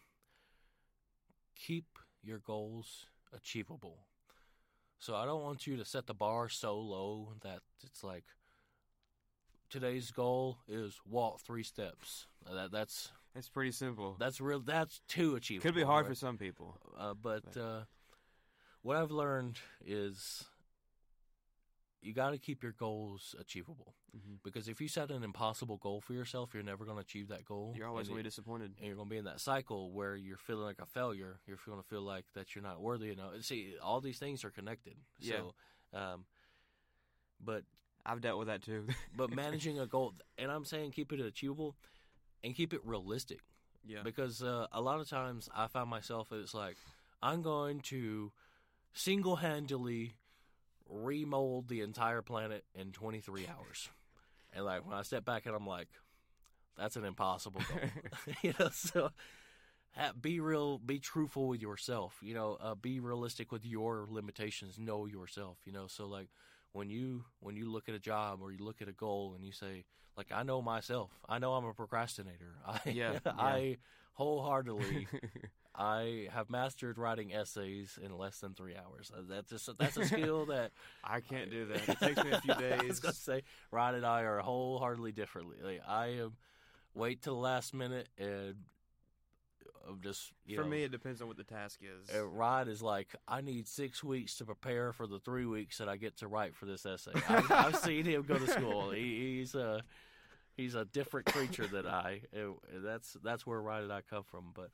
keep 1.54 1.85
your 2.23 2.38
goals 2.38 3.06
achievable. 3.35 4.06
So 4.99 5.14
I 5.14 5.25
don't 5.25 5.42
want 5.42 5.66
you 5.66 5.76
to 5.76 5.85
set 5.85 6.06
the 6.06 6.14
bar 6.14 6.49
so 6.49 6.78
low 6.78 7.35
that 7.42 7.61
it's 7.82 8.02
like 8.04 8.25
today's 9.73 10.11
goal 10.11 10.59
is 10.69 11.00
walk 11.09 11.41
three 11.41 11.62
steps. 11.62 12.26
That 12.52 12.71
that's 12.71 13.11
It's 13.35 13.49
pretty 13.49 13.73
simple. 13.73 14.17
that's 14.19 14.41
real. 14.41 14.61
That's 14.61 15.00
too 15.09 15.35
achievable. 15.35 15.62
Could 15.69 15.75
be 15.75 15.83
hard 15.83 16.07
for 16.07 16.14
some 16.14 16.37
people. 16.38 16.79
Uh, 16.97 17.14
but 17.14 17.57
uh, 17.57 17.81
what 18.83 18.97
I've 18.97 19.11
learned 19.11 19.59
is 19.85 20.45
you 22.02 22.12
got 22.12 22.31
to 22.31 22.38
keep 22.38 22.62
your 22.62 22.73
goals 22.73 23.35
achievable 23.41 23.95
hmm 24.12 24.35
because 24.45 24.69
if 24.69 24.79
you 24.81 24.88
set 24.88 25.11
an 25.11 25.23
impossible 25.23 25.79
goal 25.79 26.02
for 26.02 26.12
yourself, 26.12 26.50
you're 26.52 26.62
never 26.62 26.85
going 26.85 26.97
to 26.99 27.00
achieve 27.00 27.29
that 27.29 27.47
goal. 27.47 27.73
You're 27.75 27.88
always 27.88 28.09
going 28.09 28.19
to 28.19 28.23
be 28.25 28.29
disappointed. 28.29 28.73
and 28.76 28.87
you're 28.87 28.97
going 28.97 29.09
to 29.09 29.11
be 29.11 29.17
in 29.17 29.25
that 29.25 29.41
cycle 29.41 29.91
where 29.93 30.17
you're 30.17 30.37
feeling 30.37 30.64
like 30.64 30.81
a 30.83 30.85
failure. 30.87 31.38
You're 31.47 31.57
going 31.64 31.81
to 31.81 31.88
feel 31.88 32.02
like 32.02 32.26
that 32.35 32.55
you're 32.55 32.62
not 32.62 32.83
worthy 32.83 33.11
enough. 33.11 33.31
See, 33.41 33.75
all 33.83 34.02
these 34.02 34.19
things 34.19 34.45
are 34.45 34.50
connected. 34.50 34.97
Yeah. 35.19 35.37
So, 35.93 35.99
um, 35.99 36.25
but 37.43 37.62
I've 38.04 38.21
dealt 38.21 38.38
with 38.38 38.49
that 38.49 38.62
too. 38.62 38.87
but 39.16 39.30
managing 39.30 39.78
a 39.78 39.87
goal, 39.87 40.14
and 40.38 40.50
I'm 40.50 40.64
saying 40.64 40.92
keep 40.92 41.12
it 41.12 41.21
achievable 41.21 41.76
and 42.42 42.54
keep 42.54 42.73
it 42.73 42.80
realistic 42.85 43.40
yeah. 43.87 44.02
because 44.02 44.42
uh, 44.42 44.66
a 44.73 44.80
lot 44.80 45.00
of 45.00 45.09
times 45.09 45.49
I 45.54 45.66
find 45.66 45.88
myself 45.88 46.32
it's 46.32 46.54
like 46.54 46.76
I'm 47.23 47.42
going 47.42 47.80
to 47.80 48.32
single-handedly 48.94 50.14
remold 50.88 51.68
the 51.68 51.80
entire 51.80 52.23
planet 52.23 52.64
in 52.75 52.92
23 52.92 53.47
hours, 53.49 53.88
and 54.54 54.64
like 54.64 54.87
when 54.87 54.97
I 54.97 55.02
step 55.02 55.25
back 55.25 55.47
and 55.47 55.54
I'm 55.54 55.66
like, 55.66 55.88
that's 56.76 56.97
an 56.97 57.04
impossible 57.04 57.61
goal, 57.68 58.35
you 58.42 58.54
know. 58.59 58.68
So 58.73 59.11
be 60.21 60.40
real, 60.40 60.78
be 60.78 60.99
truthful 60.99 61.49
with 61.49 61.61
yourself, 61.61 62.18
you 62.23 62.35
know. 62.35 62.56
Uh, 62.61 62.75
be 62.75 63.00
realistic 63.00 63.52
with 63.52 63.64
your 63.64 64.06
limitations. 64.11 64.78
Know 64.78 65.06
yourself, 65.06 65.59
you 65.64 65.73
know. 65.73 65.87
So 65.87 66.06
like 66.06 66.28
when 66.73 66.91
you 66.91 67.25
when 67.41 67.57
you 67.57 67.71
look 67.71 67.88
at 67.88 67.95
a 67.95 67.99
job 67.99 68.41
or 68.43 68.52
you 68.52 68.64
look 68.64 68.83
at 68.83 68.88
a 68.88 68.93
goal 68.93 69.33
and 69.35 69.45
you 69.45 69.52
say 69.52 69.85
like 70.17 70.29
I 70.33 70.43
know 70.43 70.61
myself, 70.62 71.11
I 71.29 71.38
know 71.38 71.55
I'm 71.55 71.64
a 71.64 71.73
procrastinator. 71.73 72.55
I 72.67 72.81
Yeah, 72.91 73.19
yeah. 73.25 73.33
I 73.38 73.79
wholeheartedly 74.14 75.09
I 75.75 76.29
have 76.33 76.50
mastered 76.50 76.99
writing 76.99 77.33
essays 77.33 77.99
in 78.02 78.17
less 78.17 78.38
than 78.41 78.52
three 78.52 78.75
hours. 78.76 79.11
Uh, 79.17 79.23
That's 79.26 79.49
just, 79.49 79.71
that's 79.79 79.97
a 79.97 80.05
skill 80.05 80.45
that 80.47 80.71
I 81.02 81.21
can't 81.21 81.50
do 81.50 81.64
that. 81.67 81.88
It 81.88 81.99
takes 81.99 82.23
me 82.23 82.31
a 82.31 82.41
few 82.43 82.55
days. 82.55 82.81
I 82.83 82.87
was 82.87 83.00
gonna 83.00 83.14
say 83.14 83.43
Rod 83.71 83.95
and 83.95 84.05
I 84.05 84.23
are 84.23 84.41
wholeheartedly 84.41 85.12
differently. 85.12 85.57
Like 85.62 85.81
I 85.88 86.07
am 86.09 86.35
wait 86.94 87.23
till 87.23 87.35
the 87.37 87.40
last 87.40 87.73
minute 87.73 88.09
and 88.18 88.57
I'm 89.88 90.01
just 90.01 90.33
you 90.47 90.57
For 90.57 90.62
know, 90.62 90.68
me, 90.71 90.85
it 90.85 90.90
depends 90.92 91.21
on 91.23 91.29
what 91.29 91.37
the 91.37 91.45
task 91.45 91.81
is. 91.83 92.09
uh, 92.14 92.25
Rod 92.25 92.68
is 92.68 92.83
like, 92.83 93.14
I 93.29 93.40
need 93.40 93.66
six 93.68 94.03
weeks 94.05 94.37
to 94.37 94.45
prepare 94.45 94.92
for 94.92 95.07
the 95.07 95.18
three 95.18 95.47
weeks 95.47 95.79
that 95.79 95.88
I 95.88 95.97
get 95.97 96.16
to 96.18 96.29
write 96.29 96.55
for 96.55 96.66
this 96.66 96.85
essay. 96.85 97.12
I've, 97.29 97.53
I've 97.59 97.77
seen 97.77 98.05
him 98.05 98.23
go 98.23 98.38
to 98.38 98.49
school. 98.49 98.90
He, 98.92 99.38
he's 99.38 99.55
a 99.55 99.83
he's 100.57 100.75
a 100.75 100.85
different 100.85 101.27
creature 101.27 101.68
than 101.68 101.87
I. 101.87 102.23
Uh, 102.37 102.53
that's 102.85 103.16
that's 103.23 103.47
where 103.47 103.61
Rod 103.61 103.85
and 103.85 103.92
I 103.92 104.03
come 104.03 104.25
from. 104.25 104.53
But 104.55 104.71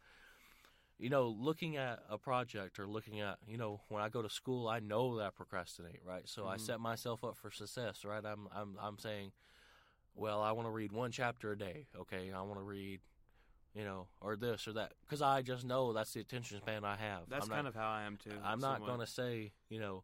you 0.98 1.10
know, 1.10 1.28
looking 1.28 1.76
at 1.76 2.00
a 2.08 2.18
project 2.18 2.78
or 2.78 2.86
looking 2.86 3.20
at 3.20 3.38
you 3.46 3.56
know 3.56 3.80
when 3.88 4.02
I 4.02 4.08
go 4.08 4.22
to 4.22 4.30
school, 4.30 4.68
I 4.68 4.80
know 4.80 5.16
that 5.18 5.26
I 5.26 5.30
procrastinate, 5.30 6.00
right? 6.04 6.28
So 6.28 6.46
I 6.46 6.56
Mhm. 6.56 6.60
set 6.60 6.80
myself 6.80 7.24
up 7.24 7.36
for 7.36 7.50
success, 7.50 8.04
right? 8.04 8.24
I'm 8.24 8.48
I'm 8.54 8.76
I'm 8.80 8.98
saying, 8.98 9.32
well, 10.14 10.42
I 10.42 10.52
want 10.52 10.66
to 10.66 10.72
read 10.72 10.92
one 10.92 11.10
chapter 11.12 11.52
a 11.52 11.58
day. 11.58 11.86
Okay, 11.98 12.32
I 12.34 12.42
want 12.42 12.58
to 12.58 12.64
read. 12.64 13.00
You 13.78 13.84
know, 13.84 14.08
or 14.20 14.34
this 14.34 14.66
or 14.66 14.72
that, 14.72 14.92
because 15.06 15.22
I 15.22 15.42
just 15.42 15.64
know 15.64 15.92
that's 15.92 16.12
the 16.12 16.20
attention 16.20 16.58
span 16.58 16.84
I 16.84 16.96
have. 16.96 17.28
That's 17.28 17.44
I'm 17.44 17.50
not, 17.50 17.54
kind 17.54 17.68
of 17.68 17.74
how 17.76 17.88
I 17.88 18.02
am 18.02 18.16
too. 18.16 18.32
I'm 18.42 18.58
not 18.58 18.84
going 18.84 18.98
to 18.98 19.06
say, 19.06 19.52
you 19.68 19.78
know, 19.78 20.02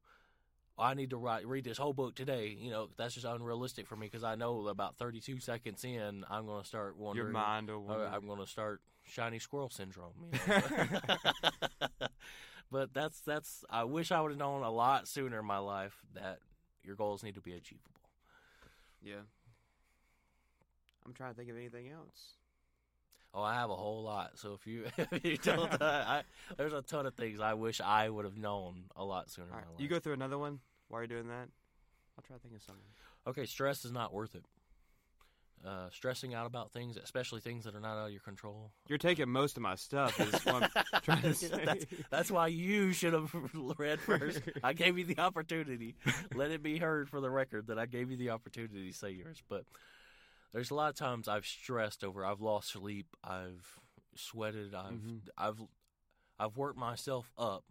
I 0.79 0.95
need 0.95 1.11
to 1.11 1.17
write 1.17 1.47
read 1.47 1.65
this 1.65 1.79
whole 1.79 1.93
book 1.93 2.15
today. 2.15 2.57
You 2.57 2.71
know, 2.71 2.89
that's 2.97 3.15
just 3.15 3.27
unrealistic 3.27 3.89
for 3.89 3.97
me 3.97 4.07
because 4.07 4.23
I 4.23 4.37
know 4.37 4.69
about 4.69 4.97
32 4.97 5.41
seconds 5.41 5.85
in, 5.85 6.25
I'm 6.31 6.47
going 6.47 6.63
to 6.63 6.67
start 6.67 6.97
wondering. 6.97 7.27
Your 7.27 7.33
mind 7.33 7.69
will 7.69 7.77
or 7.77 7.81
wander. 7.81 8.11
I'm 8.13 8.27
going 8.27 8.41
to 8.41 8.47
start 8.47 8.81
shiny 9.05 9.39
squirrel 9.41 9.71
syndrome. 9.71 10.13
You 10.33 10.39
know? 10.49 11.01
but 12.71 12.95
that's 12.95 13.21
that's. 13.21 13.65
I 13.71 13.85
wish 13.85 14.13
I 14.13 14.21
would 14.21 14.31
have 14.31 14.39
known 14.39 14.63
a 14.63 14.71
lot 14.71 15.09
sooner 15.09 15.41
in 15.41 15.47
my 15.47 15.59
life 15.59 15.97
that 16.15 16.39
your 16.85 16.97
goals 16.97 17.23
need 17.23 17.35
to 17.35 17.41
be 17.41 17.53
achievable. 17.55 17.91
Yeah. 19.03 19.23
I'm 21.07 21.13
trying 21.13 21.33
to 21.33 21.37
think 21.37 21.51
of 21.51 21.57
anything 21.57 21.91
else. 21.91 22.35
Oh, 23.37 23.43
I 23.43 23.55
have 23.55 23.69
a 23.71 23.75
whole 23.75 24.03
lot. 24.05 24.33
So 24.39 24.55
if 24.55 24.67
you 24.67 24.85
if 25.13 25.25
you 25.25 25.37
don't, 25.37 25.83
I, 25.83 26.23
there's 26.57 26.73
a 26.73 26.83
ton 26.83 27.05
of 27.07 27.15
things 27.15 27.41
I 27.41 27.55
wish 27.55 27.81
I 27.81 28.09
would 28.09 28.25
have 28.25 28.37
known 28.39 28.85
a 28.95 29.05
lot 29.05 29.29
sooner 29.31 29.49
All 29.49 29.53
in 29.55 29.57
right. 29.57 29.67
my 29.67 29.73
life. 29.73 29.81
You 29.81 29.89
go 29.89 29.99
through 29.99 30.13
another 30.15 30.39
one 30.39 30.61
while 30.89 31.01
you're 31.01 31.09
doing 31.09 31.29
that. 31.29 31.49
I'll 32.17 32.23
try 32.25 32.37
to 32.37 32.43
think 32.43 32.55
of 32.55 32.63
something. 32.63 32.85
Okay, 33.27 33.45
stress 33.45 33.85
is 33.85 33.91
not 33.91 34.13
worth 34.15 34.37
it. 34.37 34.45
Uh, 35.67 35.89
stressing 35.91 36.35
out 36.35 36.45
about 36.45 36.73
things, 36.73 36.99
especially 37.03 37.41
things 37.41 37.65
that 37.65 37.75
are 37.75 37.81
not 37.81 37.97
out 37.97 38.07
of 38.07 38.11
your 38.13 38.21
control. 38.21 38.71
You're 38.87 38.99
taking 38.99 39.31
most 39.31 39.57
of 39.57 39.63
my 39.63 39.77
stuff. 39.77 40.21
Is 40.21 40.45
what 40.45 40.71
I'm 40.85 41.01
trying 41.03 41.23
to 41.23 41.33
say. 41.35 41.65
that's, 41.65 41.87
that's 42.11 42.31
why 42.31 42.49
you 42.49 42.93
should 42.93 43.15
have 43.15 43.35
read 43.79 43.99
first. 43.99 44.43
I 44.63 44.75
gave 44.75 44.99
you 44.99 45.07
the 45.07 45.19
opportunity. 45.19 45.97
Let 46.35 46.51
it 46.51 46.63
be 46.63 46.77
heard 46.77 47.09
for 47.09 47.23
the 47.23 47.31
record 47.31 47.69
that 47.69 47.79
I 47.79 47.87
gave 47.87 48.11
you 48.11 48.19
the 48.19 48.29
opportunity 48.31 48.91
to 48.91 48.97
say 48.97 49.13
yours. 49.13 49.43
But 49.49 49.65
there's 50.55 50.71
a 50.71 50.75
lot 50.75 50.89
of 50.89 50.95
times 50.95 51.27
I've 51.27 51.45
stressed 51.45 52.05
over. 52.05 52.25
I've 52.25 52.41
lost 52.41 52.71
sleep. 52.71 53.17
I've 53.25 53.79
sweated. 54.15 54.73
I've 54.73 54.95
Mhm. 54.95 55.29
I've 55.37 55.61
I've 56.39 56.57
worked 56.57 56.79
myself 56.79 57.33
up, 57.37 57.65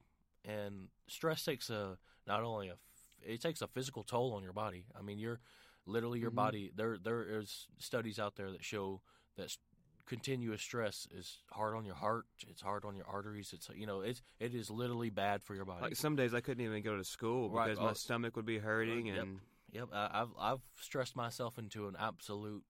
and 0.43 0.89
stress 1.08 1.43
takes 1.43 1.69
a 1.69 1.98
not 2.28 2.43
only 2.43 2.67
a 2.67 2.78
it 3.26 3.41
takes 3.41 3.62
a 3.62 3.67
physical 3.67 4.04
toll 4.04 4.34
on 4.34 4.43
your 4.43 4.54
body. 4.54 4.86
I 4.93 5.02
mean, 5.02 5.17
you're 5.17 5.39
literally 5.86 6.19
your 6.19 6.32
Mhm. 6.32 6.36
body. 6.36 6.72
There 6.76 6.98
there 6.98 7.24
is 7.39 7.67
studies 7.80 8.19
out 8.19 8.36
there 8.36 8.52
that 8.52 8.63
show 8.65 9.02
that 9.36 9.58
continuous 10.06 10.62
stress 10.62 11.08
is 11.10 11.41
hard 11.52 11.76
on 11.76 11.86
your 11.86 11.96
heart. 11.96 12.26
It's 12.48 12.62
hard 12.62 12.84
on 12.84 12.98
your 12.98 13.08
arteries. 13.08 13.54
It's 13.54 13.69
you 13.69 13.86
know 13.86 14.02
it's 14.02 14.22
it 14.39 14.54
is 14.54 14.69
literally 14.69 15.10
bad 15.10 15.41
for 15.41 15.56
your 15.56 15.65
body. 15.65 15.82
Like 15.84 15.96
some 15.96 16.17
days 16.17 16.34
I 16.34 16.41
couldn't 16.41 16.65
even 16.65 16.82
go 16.84 16.98
to 16.98 17.06
school 17.06 17.48
because 17.48 17.80
oh. 17.80 17.84
my 17.84 17.93
stomach 17.93 18.36
would 18.36 18.46
be 18.46 18.60
hurting, 18.60 19.08
Yep. 19.08 19.17
and 19.17 19.39
yep, 19.72 19.89
I, 19.93 20.10
I've 20.22 20.34
I've 20.38 20.62
stressed 20.76 21.15
myself 21.15 21.58
into 21.58 21.88
an 21.88 21.96
absolute. 21.98 22.65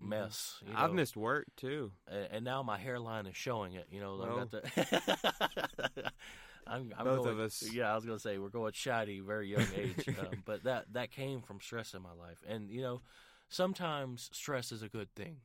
Mess. 0.00 0.56
You 0.66 0.72
I've 0.76 0.92
missed 0.92 1.16
work 1.16 1.46
too. 1.56 1.92
and, 2.08 2.28
and 2.30 2.44
now 2.44 2.62
my 2.62 2.78
hairline 2.78 3.26
is 3.26 3.36
showing 3.36 3.74
it. 3.74 3.86
You 3.90 4.00
know, 4.00 4.16
Well. 4.16 4.40
I've 4.40 4.50
got 4.50 4.62
the. 4.62 6.12
I'm, 6.66 6.92
I'm 6.98 7.04
Both 7.04 7.24
going, 7.24 7.28
of 7.28 7.40
us. 7.40 7.62
Yeah, 7.72 7.92
I 7.92 7.94
was 7.94 8.04
gonna 8.04 8.18
say 8.18 8.38
we're 8.38 8.48
going 8.48 8.72
shiny, 8.72 9.20
very 9.20 9.48
young 9.48 9.66
age, 9.76 10.08
um, 10.18 10.42
but 10.44 10.64
that 10.64 10.86
that 10.92 11.12
came 11.12 11.40
from 11.40 11.60
stress 11.60 11.94
in 11.94 12.02
my 12.02 12.12
life, 12.12 12.42
and 12.48 12.70
you 12.70 12.82
know, 12.82 13.02
sometimes 13.48 14.28
stress 14.32 14.72
is 14.72 14.82
a 14.82 14.88
good 14.88 15.08
thing. 15.14 15.36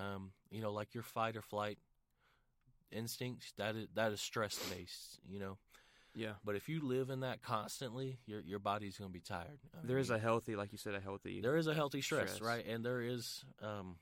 Um, 0.00 0.32
you 0.50 0.60
know, 0.60 0.72
like 0.72 0.92
your 0.92 1.04
fight 1.04 1.36
or 1.36 1.42
flight 1.42 1.78
instincts 2.90 3.52
that 3.56 3.76
is 3.76 3.86
that 3.94 4.10
is 4.12 4.20
stress 4.20 4.58
based. 4.68 5.20
You 5.28 5.38
know, 5.38 5.58
Yeah. 6.14 6.34
but 6.44 6.54
if 6.56 6.68
you 6.68 6.80
live 6.80 7.10
in 7.10 7.20
that 7.20 7.42
constantly, 7.42 8.18
your 8.26 8.40
your 8.40 8.58
body's 8.58 8.96
gonna 8.98 9.10
be 9.10 9.20
tired. 9.20 9.58
I 9.74 9.78
There 9.86 9.98
is 9.98 10.10
a 10.10 10.18
healthy, 10.18 10.54
like 10.56 10.72
you 10.72 10.78
said, 10.78 10.94
a 10.94 11.00
healthy. 11.00 11.40
there 11.40 11.56
is 11.56 11.66
a 11.66 11.74
healthy 11.74 12.00
stress, 12.02 12.34
Stress. 12.34 12.40
right? 12.40 12.64
And 12.66 12.84
there 12.84 13.00
is, 13.00 13.44
um, 13.60 13.96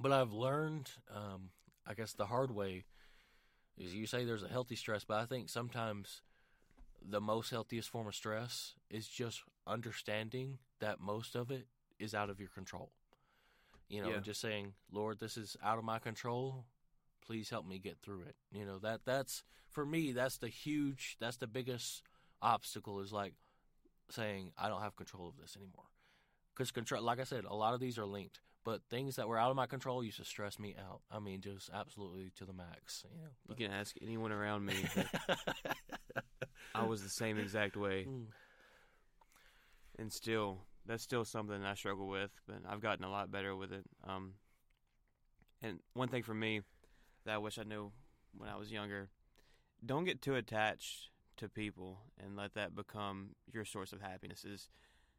but 0.00 0.12
I've 0.12 0.32
learned, 0.32 0.90
um, 1.14 1.50
I 1.86 1.94
guess, 1.94 2.12
the 2.14 2.26
hard 2.26 2.50
way 2.50 2.84
is 3.76 3.94
you 3.94 4.06
say 4.06 4.24
there's 4.24 4.42
a 4.42 4.48
healthy 4.48 4.76
stress, 4.76 5.04
but 5.04 5.18
I 5.20 5.26
think 5.26 5.48
sometimes 5.48 6.22
the 7.06 7.20
most 7.20 7.50
healthiest 7.50 7.90
form 7.90 8.06
of 8.06 8.14
stress 8.14 8.74
is 8.88 9.06
just 9.08 9.42
understanding 9.66 10.58
that 10.80 11.00
most 11.00 11.34
of 11.34 11.50
it 11.50 11.66
is 11.98 12.14
out 12.14 12.30
of 12.30 12.40
your 12.40 12.48
control. 12.48 12.92
You 13.88 14.02
know, 14.02 14.08
Yeah. 14.10 14.20
just 14.20 14.40
saying, 14.40 14.74
Lord, 14.90 15.18
this 15.18 15.36
is 15.36 15.56
out 15.62 15.78
of 15.78 15.84
my 15.84 15.98
control. 15.98 16.64
Please 17.26 17.50
help 17.50 17.66
me 17.66 17.78
get 17.78 17.98
through 18.02 18.22
it. 18.22 18.34
You 18.52 18.64
know 18.64 18.78
that 18.80 19.00
that's 19.04 19.42
for 19.70 19.84
me. 19.86 20.12
That's 20.12 20.38
the 20.38 20.48
huge. 20.48 21.16
That's 21.20 21.36
the 21.38 21.46
biggest 21.46 22.02
obstacle. 22.42 23.00
Is 23.00 23.12
like 23.12 23.34
saying 24.10 24.52
I 24.58 24.68
don't 24.68 24.82
have 24.82 24.96
control 24.96 25.28
of 25.28 25.36
this 25.36 25.56
anymore. 25.56 25.84
Because 26.54 26.70
control, 26.70 27.02
like 27.02 27.18
I 27.20 27.24
said, 27.24 27.44
a 27.44 27.54
lot 27.54 27.74
of 27.74 27.80
these 27.80 27.98
are 27.98 28.06
linked. 28.06 28.40
But 28.64 28.80
things 28.88 29.16
that 29.16 29.28
were 29.28 29.38
out 29.38 29.50
of 29.50 29.56
my 29.56 29.66
control 29.66 30.02
used 30.02 30.16
to 30.18 30.24
stress 30.24 30.58
me 30.58 30.74
out. 30.78 31.00
I 31.10 31.18
mean, 31.18 31.42
just 31.42 31.68
absolutely 31.74 32.30
to 32.36 32.46
the 32.46 32.52
max. 32.54 33.04
You 33.14 33.22
know. 33.22 33.30
You 33.48 33.54
can 33.66 33.72
ask 33.74 33.94
anyone 34.00 34.32
around 34.32 34.64
me. 34.64 34.74
I 36.74 36.84
was 36.86 37.02
the 37.02 37.08
same 37.10 37.38
exact 37.38 37.76
way, 37.76 38.06
Mm. 38.08 38.26
and 39.98 40.12
still, 40.12 40.58
that's 40.86 41.02
still 41.02 41.24
something 41.24 41.62
I 41.62 41.74
struggle 41.74 42.08
with. 42.08 42.30
But 42.46 42.62
I've 42.68 42.80
gotten 42.80 43.04
a 43.04 43.10
lot 43.10 43.30
better 43.30 43.54
with 43.54 43.72
it. 43.72 43.84
Um, 44.08 44.32
and 45.62 45.78
one 45.92 46.08
thing 46.08 46.22
for 46.22 46.34
me 46.34 46.62
that 47.24 47.34
I 47.34 47.38
wish 47.38 47.58
I 47.58 47.64
knew 47.64 47.92
when 48.36 48.48
I 48.48 48.56
was 48.56 48.72
younger: 48.72 49.08
don't 49.84 50.04
get 50.04 50.22
too 50.22 50.34
attached 50.34 51.10
to 51.36 51.48
people 51.48 52.00
and 52.22 52.36
let 52.36 52.54
that 52.54 52.74
become 52.76 53.30
your 53.52 53.64
source 53.64 53.92
of 53.92 54.00
happiness. 54.00 54.44
Is 54.44 54.68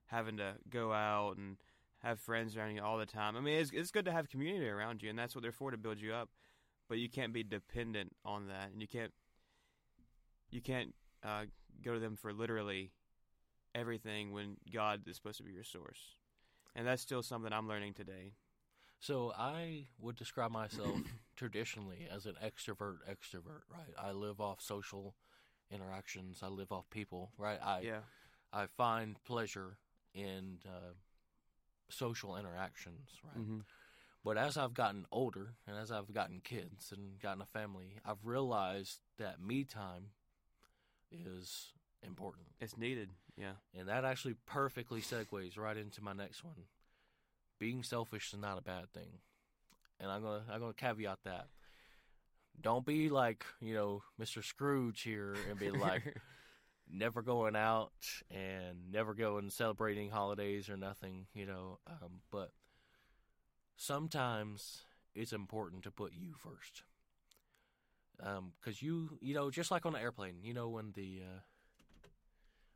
having 0.08 0.38
to 0.38 0.56
go 0.70 0.94
out 0.94 1.38
and 1.38 1.58
have 2.04 2.20
friends 2.20 2.56
around 2.56 2.76
you 2.76 2.84
all 2.84 2.98
the 2.98 3.06
time. 3.06 3.36
I 3.36 3.42
mean, 3.42 3.60
it's 3.60 3.72
it's 3.74 3.92
good 3.92 4.06
to 4.06 4.12
have 4.12 4.30
community 4.30 4.68
around 4.68 5.02
you, 5.02 5.10
and 5.10 5.18
that's 5.18 5.36
what 5.36 5.42
they're 5.42 5.52
for 5.52 5.72
to 5.72 5.78
build 5.78 6.00
you 6.00 6.14
up. 6.14 6.30
But 6.88 7.00
you 7.00 7.10
can't 7.10 7.34
be 7.34 7.44
dependent 7.44 8.16
on 8.24 8.48
that, 8.48 8.72
and 8.72 8.82
you 8.82 8.88
can't 8.88 9.12
you 10.52 10.62
can't 10.62 10.94
uh, 11.24 11.46
go 11.84 11.94
to 11.94 12.00
them 12.00 12.16
for 12.16 12.32
literally 12.32 12.92
everything 13.74 14.32
when 14.32 14.58
God 14.72 15.02
is 15.08 15.16
supposed 15.16 15.38
to 15.38 15.44
be 15.44 15.52
your 15.52 15.64
source. 15.64 16.00
And 16.76 16.86
that's 16.88 17.02
still 17.02 17.24
something 17.24 17.52
I'm 17.52 17.68
learning 17.68 17.94
today. 17.94 18.34
So 19.00 19.34
I 19.38 19.88
would 20.00 20.16
describe 20.16 20.52
myself 20.52 20.98
traditionally 21.36 22.08
as 22.14 22.26
an 22.26 22.36
extrovert 22.44 22.98
extrovert, 23.10 23.64
right? 23.72 23.94
I 23.98 24.12
live 24.12 24.40
off 24.42 24.62
social 24.62 25.16
interactions. 25.72 26.40
I 26.44 26.48
live 26.48 26.72
off 26.72 26.90
people, 26.90 27.32
right? 27.38 27.60
I 27.64 27.84
yeah, 27.84 28.02
I 28.54 28.68
find 28.78 29.18
pleasure 29.26 29.78
in 30.14 30.60
uh, 30.66 30.94
social 31.90 32.36
interactions, 32.38 33.10
right? 33.24 33.34
hmm 33.42 33.60
But 34.24 34.38
as 34.38 34.58
I've 34.58 34.74
gotten 34.74 35.06
older 35.12 35.56
and 35.68 35.78
as 35.78 35.92
I've 35.92 36.14
gotten 36.14 36.42
kids 36.44 36.92
and 36.92 37.20
gotten 37.20 37.42
a 37.42 37.46
family, 37.46 38.00
I've 38.06 38.26
realized 38.26 39.00
that 39.18 39.40
me 39.42 39.64
time 39.64 40.08
is 41.12 41.74
important. 42.04 42.48
it's 42.60 42.78
needed. 42.78 43.10
Yeah, 43.38 43.54
And 43.78 43.88
that 43.90 44.06
actually 44.06 44.36
perfectly 44.46 45.02
segues 45.02 45.58
right 45.58 45.78
into 45.78 46.02
my 46.02 46.14
next 46.14 46.44
one. 46.44 46.66
Being 47.60 47.84
selfish 47.84 48.34
is 48.34 48.40
not 48.40 48.58
a 48.58 48.62
bad 48.62 48.92
thing. 48.94 49.20
And 50.00 50.12
I'm 50.12 50.22
gonna 50.22 50.44
I'm 50.52 50.60
gonna 50.60 50.74
caveat 50.74 51.20
that. 51.24 51.48
Don't 52.62 52.86
be 52.86 53.10
like, 53.10 53.46
you 53.62 53.74
know, 53.74 54.04
Mr. 54.22 54.44
Scrooge 54.44 55.02
here 55.02 55.36
and 55.50 55.60
be 55.60 55.72
like 55.72 56.18
never 56.92 57.22
going 57.22 57.56
out 57.56 57.92
and 58.32 58.92
never 58.92 59.14
going 59.14 59.50
celebrating 59.50 60.10
holidays 60.10 60.70
or 60.70 60.78
nothing, 60.78 61.28
you 61.34 61.46
know. 61.46 61.80
Um, 61.88 62.22
but 62.32 62.52
sometimes 63.76 64.84
it's 65.14 65.34
important 65.34 65.84
to 65.84 65.92
put 65.92 66.14
you 66.14 66.34
first. 66.38 66.84
Because 68.18 68.82
you, 68.82 69.18
you 69.22 69.34
know, 69.34 69.52
just 69.52 69.72
like 69.72 69.86
on 69.86 69.96
an 69.96 70.02
airplane, 70.02 70.38
you 70.42 70.54
know, 70.54 70.70
when 70.70 70.94
the 70.94 71.22
uh, 71.24 71.40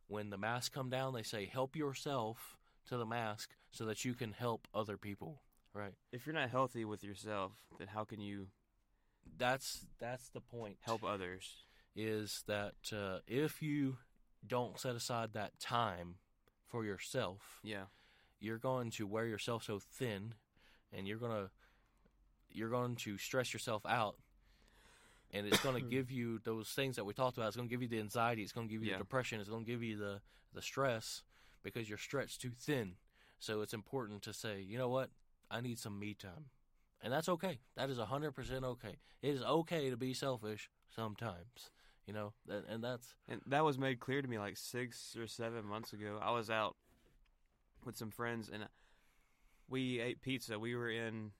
when 0.08 0.29
the 0.29 0.38
masks 0.38 0.69
come 0.69 0.89
down, 0.89 1.13
they 1.13 1.23
say 1.23 1.45
help 1.45 1.75
yourself 1.75 2.58
to 2.88 2.97
the 2.97 3.05
mask 3.05 3.51
so 3.71 3.86
that 3.86 4.03
you 4.03 4.13
can 4.13 4.34
help 4.34 4.67
other 4.73 4.97
people. 4.97 5.41
Right. 5.73 5.93
if 6.12 6.25
you're 6.25 6.34
not 6.36 6.49
healthy 6.49 6.84
with 6.86 7.03
yourself, 7.03 7.53
then 7.77 7.88
how 7.88 8.03
can 8.03 8.19
you 8.19 8.47
That's 9.38 9.86
that's 9.99 10.29
the 10.29 10.41
point. 10.41 10.77
help 10.82 11.03
others? 11.03 11.63
is 11.95 12.43
that 12.47 12.75
uh, 12.93 13.19
if 13.27 13.62
you 13.62 13.97
don't 14.47 14.79
set 14.79 14.95
aside 14.95 15.34
that 15.34 15.60
time 15.60 16.15
for 16.67 16.86
yourself, 16.86 17.60
Yeah, 17.63 17.86
you're 18.39 18.58
going 18.60 18.89
to 18.91 19.05
wear 19.08 19.25
yourself 19.25 19.63
so 19.63 19.79
thin, 19.79 20.36
and 20.93 21.08
you're 21.08 21.17
gonna 21.17 21.49
you're 22.49 22.69
going 22.69 22.95
to 22.97 23.17
stress 23.17 23.53
yourself 23.53 23.86
out, 23.86 24.15
and 25.32 25.45
it's 25.45 25.62
going 25.62 25.75
to 25.82 25.88
give 25.89 26.10
you 26.12 26.39
those 26.43 26.69
things 26.69 26.95
that 26.95 27.05
we 27.05 27.13
talked 27.13 27.38
about. 27.38 27.47
It's 27.47 27.58
going 27.58 27.67
to 27.67 27.73
give 27.73 27.82
you 27.82 27.88
the 27.89 27.99
anxiety. 27.99 28.41
It's 28.43 28.51
going 28.53 28.67
to 28.67 28.73
give 28.73 28.84
you 28.84 28.89
Yeah. 28.91 28.97
the 28.97 29.03
depression. 29.03 29.39
It's 29.39 29.49
going 29.49 29.65
to 29.65 29.71
give 29.71 29.84
you 29.84 29.97
the 29.97 30.21
the 30.53 30.62
stress 30.62 31.23
because 31.63 31.88
you're 31.89 31.97
stretched 31.97 32.41
too 32.41 32.51
thin. 32.58 32.95
So 33.39 33.62
it's 33.62 33.73
important 33.73 34.21
to 34.23 34.34
say, 34.34 34.62
you 34.62 34.77
know 34.77 34.89
what, 34.89 35.10
I 35.51 35.62
need 35.62 35.79
some 35.79 35.99
me 35.99 36.13
time, 36.13 36.45
and 37.01 37.12
that's 37.12 37.29
okay. 37.29 37.59
That 37.75 37.89
is 37.89 37.97
hundred 37.97 38.31
percent 38.31 38.63
okay. 38.63 38.97
It 39.21 39.33
is 39.33 39.41
okay 39.41 39.89
to 39.89 39.97
be 39.97 40.13
selfish 40.13 40.69
sometimes. 40.95 41.69
You 42.05 42.13
know, 42.13 42.33
and 42.67 42.83
that's 42.83 43.13
and 43.27 43.41
that 43.47 43.63
was 43.63 43.77
made 43.77 43.99
clear 43.99 44.21
to 44.21 44.27
me 44.27 44.39
like 44.39 44.57
six 44.57 45.15
or 45.17 45.27
seven 45.27 45.65
months 45.65 45.93
ago. 45.93 46.19
I 46.21 46.31
was 46.31 46.49
out 46.49 46.75
with 47.85 47.97
some 47.97 48.12
friends 48.12 48.49
and 48.51 48.63
we 49.67 49.99
ate 49.99 50.21
pizza. 50.21 50.57
We 50.57 50.75
were 50.75 50.89
in 50.89 51.31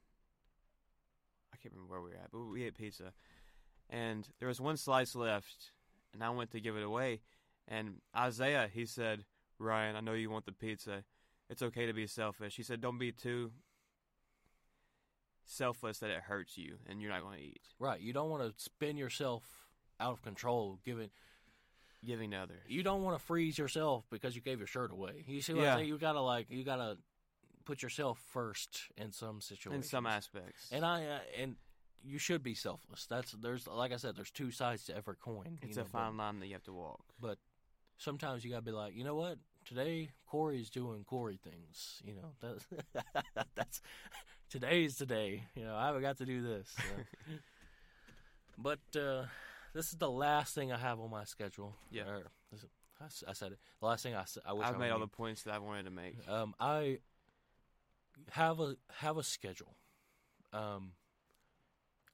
I 1.51 1.57
can't 1.57 1.73
remember 1.73 1.91
where 1.91 2.01
we 2.01 2.09
were 2.11 2.17
at, 2.17 2.31
but 2.31 2.39
we 2.51 2.63
ate 2.65 2.77
pizza. 2.77 3.13
And 3.89 4.27
there 4.37 4.47
was 4.47 4.61
one 4.61 4.77
slice 4.77 5.15
left 5.15 5.71
and 6.13 6.23
I 6.23 6.29
went 6.29 6.51
to 6.51 6.61
give 6.61 6.77
it 6.77 6.83
away 6.83 7.21
and 7.69 8.01
Isaiah, 8.15 8.67
he 8.71 8.85
said, 8.85 9.25
"Ryan, 9.59 9.95
I 9.95 10.01
know 10.01 10.13
you 10.13 10.29
want 10.29 10.45
the 10.45 10.51
pizza. 10.51 11.03
It's 11.49 11.61
okay 11.61 11.85
to 11.85 11.93
be 11.93 12.07
selfish." 12.07 12.55
He 12.55 12.63
said, 12.63 12.81
"Don't 12.81 12.97
be 12.97 13.11
too 13.11 13.53
selfless 15.49 15.99
that 15.99 16.09
it 16.09 16.21
hurts 16.21 16.57
you 16.57 16.75
and 16.88 17.01
you're 17.01 17.12
not 17.12 17.21
going 17.23 17.38
to 17.39 17.43
eat." 17.43 17.62
right. 17.79 17.99
You 17.99 18.13
don't 18.13 18.29
want 18.29 18.43
to 18.43 18.53
spin 18.63 18.97
yourself 18.97 19.43
out 19.99 20.13
of 20.13 20.21
control, 20.21 20.79
giving 20.85 21.09
Giving 22.05 22.31
to 22.31 22.38
others. 22.38 22.62
you 22.69 22.81
don't 22.81 23.03
want 23.03 23.19
to 23.19 23.25
freeze 23.25 23.57
yourself 23.57 24.05
because 24.09 24.33
you 24.33 24.41
gave 24.41 24.57
your 24.59 24.67
shirt 24.67 24.91
away. 24.91 25.25
You 25.27 25.41
see 25.41 25.53
what 25.53 25.63
Yeah. 25.63 25.73
I'm 25.73 25.79
saying? 25.79 25.89
You 25.89 25.97
gotta 25.97 26.21
like 26.21 26.47
you 26.49 26.63
gotta 26.63 26.97
put 27.65 27.81
yourself 27.81 28.17
first 28.31 28.83
in 28.95 29.12
some 29.12 29.41
situations. 29.41 29.83
in 29.85 29.89
some 29.89 30.05
aspects. 30.05 30.69
And 30.71 30.85
I 30.85 31.03
uh, 31.05 31.19
and 31.38 31.55
you 32.01 32.17
should 32.17 32.41
be 32.41 32.53
selfless. 32.53 33.05
That's 33.07 33.33
there's 33.33 33.67
like 33.67 33.91
I 33.91 33.97
said, 33.97 34.15
there's 34.15 34.31
two 34.31 34.49
sides 34.51 34.85
to 34.85 34.95
every 34.95 35.15
coin. 35.17 35.59
it's 35.62 35.75
you 35.75 35.81
a 35.81 35.83
know, 35.83 35.89
but 35.91 35.99
fine 35.99 36.15
line 36.15 36.39
that 36.39 36.47
you 36.47 36.53
have 36.53 36.63
to 36.63 36.73
walk. 36.73 37.01
But 37.19 37.38
sometimes 37.97 38.45
you 38.45 38.49
gotta 38.51 38.62
be 38.62 38.71
like, 38.71 38.95
you 38.95 39.03
know 39.03 39.15
what? 39.15 39.38
Today 39.65 40.07
Corey's 40.25 40.69
doing 40.69 41.03
Corey 41.03 41.38
things. 41.43 42.01
You 42.05 42.15
know 42.15 42.31
that's 42.39 42.65
that's 43.55 43.81
today's 44.49 44.95
today. 44.95 45.43
You 45.55 45.63
know 45.65 45.75
I 45.75 45.88
haven't 45.88 46.01
got 46.01 46.17
to 46.17 46.25
do 46.25 46.41
this. 46.41 46.69
so. 46.75 47.33
but 48.57 48.79
uh, 48.99 49.25
this 49.73 49.88
is 49.91 49.97
the 49.97 50.09
last 50.09 50.53
thing 50.55 50.71
I 50.71 50.77
have 50.77 50.99
on 50.99 51.09
my 51.09 51.23
schedule. 51.23 51.75
Yeah. 51.91 52.03
Or, 52.07 52.23
is- 52.53 52.65
I 53.25 53.31
said 53.31 53.53
it. 53.53 53.59
The 53.79 53.85
last 53.85 54.03
thing 54.03 54.13
I, 54.13 54.25
I 54.45 54.51
wish 54.51 54.67
I've 54.67 54.75
I 54.75 54.77
made 54.77 54.89
all 54.89 54.99
the 54.99 55.07
points 55.07 55.43
that 55.43 55.53
I 55.53 55.59
wanted 55.59 55.83
to 55.85 55.89
make. 55.91 56.15
um, 56.27 56.53
I 56.59 56.99
have 58.31 58.59
a 58.59 58.75
have 58.97 59.17
a 59.17 59.23
schedule. 59.23 59.75
Um, 60.51 60.91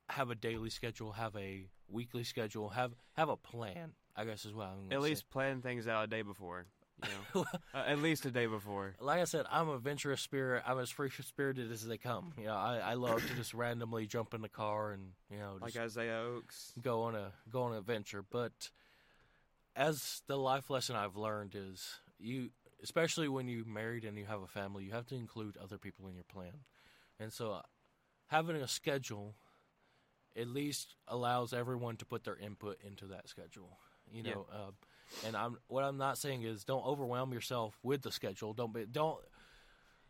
have 0.10 0.30
a 0.30 0.36
daily 0.36 0.69
schedule. 0.69 1.13
Have 1.13 1.36
a 1.36 1.67
weekly 1.89 2.24
schedule. 2.24 2.69
Have 2.69 2.93
have 3.13 3.30
a 3.30 3.38
plan. 3.38 3.93
I 4.15 4.26
guess 4.26 4.45
is 4.45 4.54
what 4.54 4.67
I'm. 4.67 4.91
At 4.91 5.02
least 5.02 5.30
plan 5.30 5.62
things 5.62 5.88
out 5.88 6.04
a 6.04 6.08
day 6.08 6.21
before. 6.21 6.67
You 7.06 7.41
know, 7.41 7.46
uh, 7.74 7.84
at 7.88 8.00
least 8.00 8.26
a 8.26 8.32
day 8.32 8.46
before. 8.46 8.96
like 9.00 9.22
I 9.22 9.26
said, 9.26 9.46
I'm 9.52 9.70
a 9.70 9.74
adventurous 9.76 10.22
spirit. 10.22 10.63
I'm 10.65 10.80
as 10.80 10.89
free 10.89 11.10
spirited 11.10 11.72
as 11.72 11.86
they 11.86 11.98
come. 11.98 12.34
You 12.38 12.46
know, 12.46 12.56
I, 12.56 12.78
I 12.78 12.94
love 12.94 13.26
to 13.28 13.34
just 13.36 13.54
randomly 13.54 14.06
jump 14.08 14.34
in 14.34 14.41
the 14.41 14.50
car 14.50 14.91
and 14.91 15.12
you 15.30 15.38
know 15.38 15.58
just 15.63 15.76
Like 15.78 15.84
Isaiah 15.84 16.20
Oaks. 16.20 16.72
go 16.82 17.04
on 17.04 17.15
a 17.15 17.32
go 17.52 17.63
on 17.63 17.72
an 17.74 17.78
adventure. 17.80 18.24
But 18.30 18.70
as 19.76 20.22
the 20.28 20.38
life 20.38 20.70
lesson 20.70 20.96
I've 20.96 21.15
learned 21.18 21.56
is 21.56 21.96
you, 22.20 22.50
especially 22.84 23.28
when 23.28 23.48
you're 23.48 23.65
married 23.65 24.06
and 24.06 24.18
you 24.18 24.26
have 24.26 24.41
a 24.41 24.48
family, 24.48 24.84
you 24.86 24.91
have 24.91 25.08
to 25.08 25.15
include 25.15 25.58
other 25.58 25.78
people 25.78 26.08
in 26.08 26.15
your 26.15 26.24
plan. 26.24 26.54
And 27.20 27.32
so, 27.32 27.52
uh, 27.54 27.62
having 28.28 28.56
a 28.58 28.68
schedule 28.68 29.36
at 30.36 30.48
least 30.48 30.96
allows 31.08 31.54
everyone 31.54 31.98
to 31.98 32.06
put 32.06 32.24
their 32.24 32.36
input 32.38 32.78
into 32.86 33.06
that 33.08 33.28
schedule. 33.30 33.78
You 34.12 34.24
Yeah. 34.24 34.34
know, 34.34 34.48
uh, 34.52 34.72
and 35.26 35.36
I'm 35.36 35.58
what 35.68 35.84
I'm 35.84 35.98
not 35.98 36.18
saying 36.18 36.44
is 36.44 36.63
don't 36.63 36.86
overwhelm 36.86 37.32
yourself 37.34 37.78
with 37.84 38.02
the 38.02 38.12
schedule. 38.12 38.54
Don't 38.54 38.74
be 38.74 38.86
don't 38.86 39.18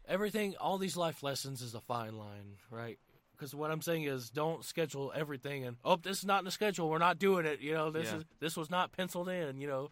everything. 0.08 0.56
All 0.60 0.78
these 0.78 0.98
life 0.98 1.24
lessons 1.24 1.62
is 1.62 1.74
a 1.76 1.82
fine 1.82 2.18
line, 2.18 2.58
right? 2.70 2.98
Because 3.36 3.54
what 3.54 3.70
I'm 3.70 3.82
saying 3.82 4.04
is, 4.04 4.30
don't 4.30 4.64
schedule 4.64 5.12
everything 5.14 5.66
and 5.66 5.76
oh, 5.84 5.98
this 5.98 6.20
is 6.20 6.26
not 6.26 6.40
in 6.40 6.46
the 6.46 6.52
schedule. 6.52 6.90
We're 6.90 7.00
not 7.00 7.20
doing 7.20 7.46
it. 7.46 7.60
You 7.60 7.74
know, 7.74 7.92
this 7.92 8.08
Yeah. 8.12 8.18
is 8.20 8.24
this 8.40 8.56
was 8.58 8.70
not 8.70 8.92
penciled 8.94 9.28
in. 9.30 9.60
You 9.60 9.68
know, 9.68 9.92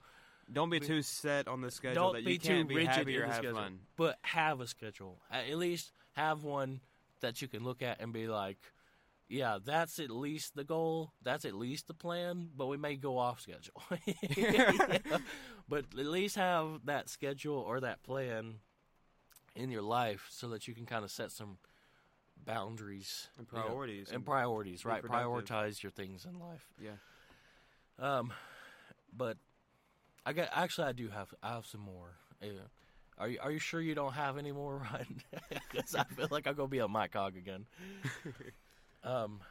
Don't 0.52 0.70
be 0.70 0.80
Be- 0.80 0.88
too 0.88 1.02
set 1.02 1.48
on 1.48 1.62
the 1.62 1.72
schedule 1.72 2.04
don't 2.04 2.14
that 2.16 2.26
be 2.26 2.34
you 2.34 2.40
can't 2.40 2.62
too 2.62 2.68
be 2.68 2.76
rigid 2.76 2.92
happy 2.92 3.18
or 3.18 3.26
have 3.26 3.36
schedule. 3.36 3.56
fun. 3.56 3.80
but 3.98 4.18
have 4.22 4.62
a 4.62 4.68
schedule. 4.68 5.18
At 5.32 5.58
least 5.58 5.92
have 6.14 6.44
one 6.44 6.80
that 7.22 7.42
you 7.42 7.48
can 7.48 7.64
look 7.64 7.82
at 7.82 8.00
and 8.02 8.12
be 8.14 8.28
like, 8.28 8.58
yeah, 9.30 9.58
that's 9.64 10.00
at 10.00 10.10
least 10.12 10.56
the 10.56 10.64
goal. 10.64 11.12
That's 11.24 11.46
at 11.46 11.54
least 11.56 11.88
the 11.88 11.94
plan. 11.94 12.50
But 12.56 12.68
we 12.68 12.78
may 12.78 12.96
go 12.96 13.18
off 13.18 13.42
schedule. 13.42 13.82
But 15.70 15.86
at 15.98 16.06
least 16.06 16.36
have 16.36 16.82
that 16.86 17.10
schedule 17.10 17.56
or 17.58 17.80
that 17.80 18.04
plan 18.04 18.56
in 19.56 19.72
your 19.72 19.82
life 19.82 20.28
so 20.30 20.50
that 20.50 20.68
you 20.68 20.74
can 20.76 20.86
kind 20.86 21.06
of 21.06 21.10
set 21.12 21.32
some 21.32 21.58
boundaries 22.46 23.30
And 23.38 23.48
you 23.52 23.58
know, 23.58 23.64
priorities. 23.64 24.12
and 24.12 24.26
priorities, 24.26 24.84
right? 24.86 25.02
productive. 25.02 25.46
Prioritize 25.46 25.82
your 25.82 25.92
things 25.92 26.26
in 26.26 26.38
life. 26.40 26.68
yeah. 26.80 26.98
Um, 28.00 28.34
but 29.16 29.38
I 30.26 30.34
got 30.34 30.50
actually 30.54 30.88
I 30.88 30.92
do 30.92 31.08
have 31.10 31.34
I 31.42 31.54
have 31.54 31.66
some 31.66 31.82
more. 31.82 32.16
Yeah. 32.42 32.50
Are 33.18 33.30
you 33.30 33.40
are 33.42 33.52
you 33.52 33.60
sure 33.60 33.80
you 33.80 33.96
don't 33.96 34.14
have 34.14 34.38
any 34.38 34.52
more, 34.52 34.78
Ryan? 34.92 35.22
Because 35.72 35.96
I 35.96 36.04
feel 36.04 36.28
like 36.32 36.46
I'm 36.48 36.56
gonna 36.56 36.68
be 36.68 36.80
a 36.80 36.88
mic 36.90 37.14
hog 37.14 37.38
again. 37.38 37.66
Um, 39.04 39.42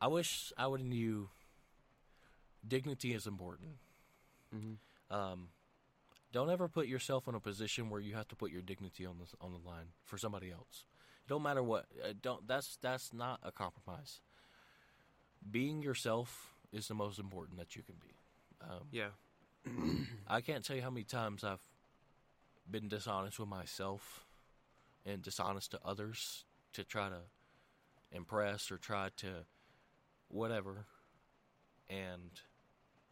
I 0.00 0.08
wish 0.08 0.52
I 0.56 0.66
would 0.66 0.80
have 0.80 0.88
knew. 0.88 1.28
Dignity 2.66 3.14
is 3.14 3.26
important. 3.26 3.76
hmm 4.52 4.74
Um, 5.10 5.48
don't 6.32 6.50
ever 6.50 6.68
put 6.68 6.86
yourself 6.86 7.26
in 7.28 7.34
a 7.34 7.40
position 7.40 7.90
where 7.90 8.00
you 8.00 8.14
have 8.14 8.28
to 8.28 8.36
put 8.36 8.50
your 8.52 8.62
dignity 8.62 9.04
on 9.06 9.18
the 9.18 9.26
on 9.40 9.52
the 9.52 9.68
line 9.68 9.88
for 10.04 10.18
somebody 10.18 10.50
else. 10.50 10.84
It 11.24 11.28
don't 11.28 11.42
matter 11.42 11.62
what. 11.62 11.86
Uh, 12.04 12.12
don't 12.20 12.46
that's 12.46 12.76
that's 12.80 13.12
not 13.12 13.40
a 13.42 13.50
compromise. 13.52 14.20
Being 15.50 15.82
yourself 15.82 16.54
is 16.72 16.88
the 16.88 16.94
most 16.94 17.18
important 17.18 17.58
that 17.58 17.74
you 17.76 17.82
can 17.82 17.96
be. 18.00 18.14
Um, 18.62 18.88
Yeah. 18.92 19.10
I 20.28 20.40
can't 20.40 20.64
tell 20.64 20.76
you 20.76 20.82
how 20.82 20.90
many 20.90 21.04
times 21.04 21.44
I've 21.44 21.66
been 22.70 22.88
dishonest 22.88 23.38
with 23.38 23.48
myself 23.48 24.24
and 25.04 25.22
dishonest 25.22 25.72
to 25.72 25.80
others 25.84 26.44
to 26.74 26.84
try 26.84 27.08
to 27.08 27.22
impress 28.12 28.70
or 28.70 28.78
try 28.78 29.08
to 29.16 29.44
whatever 30.28 30.86
and 31.88 32.40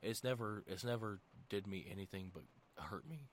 it's 0.03 0.23
never 0.23 0.63
it's 0.67 0.85
never 0.85 1.21
did 1.49 1.67
me 1.67 1.87
anything 1.91 2.31
but 2.33 2.45
hurt 2.85 3.09
me. 3.09 3.29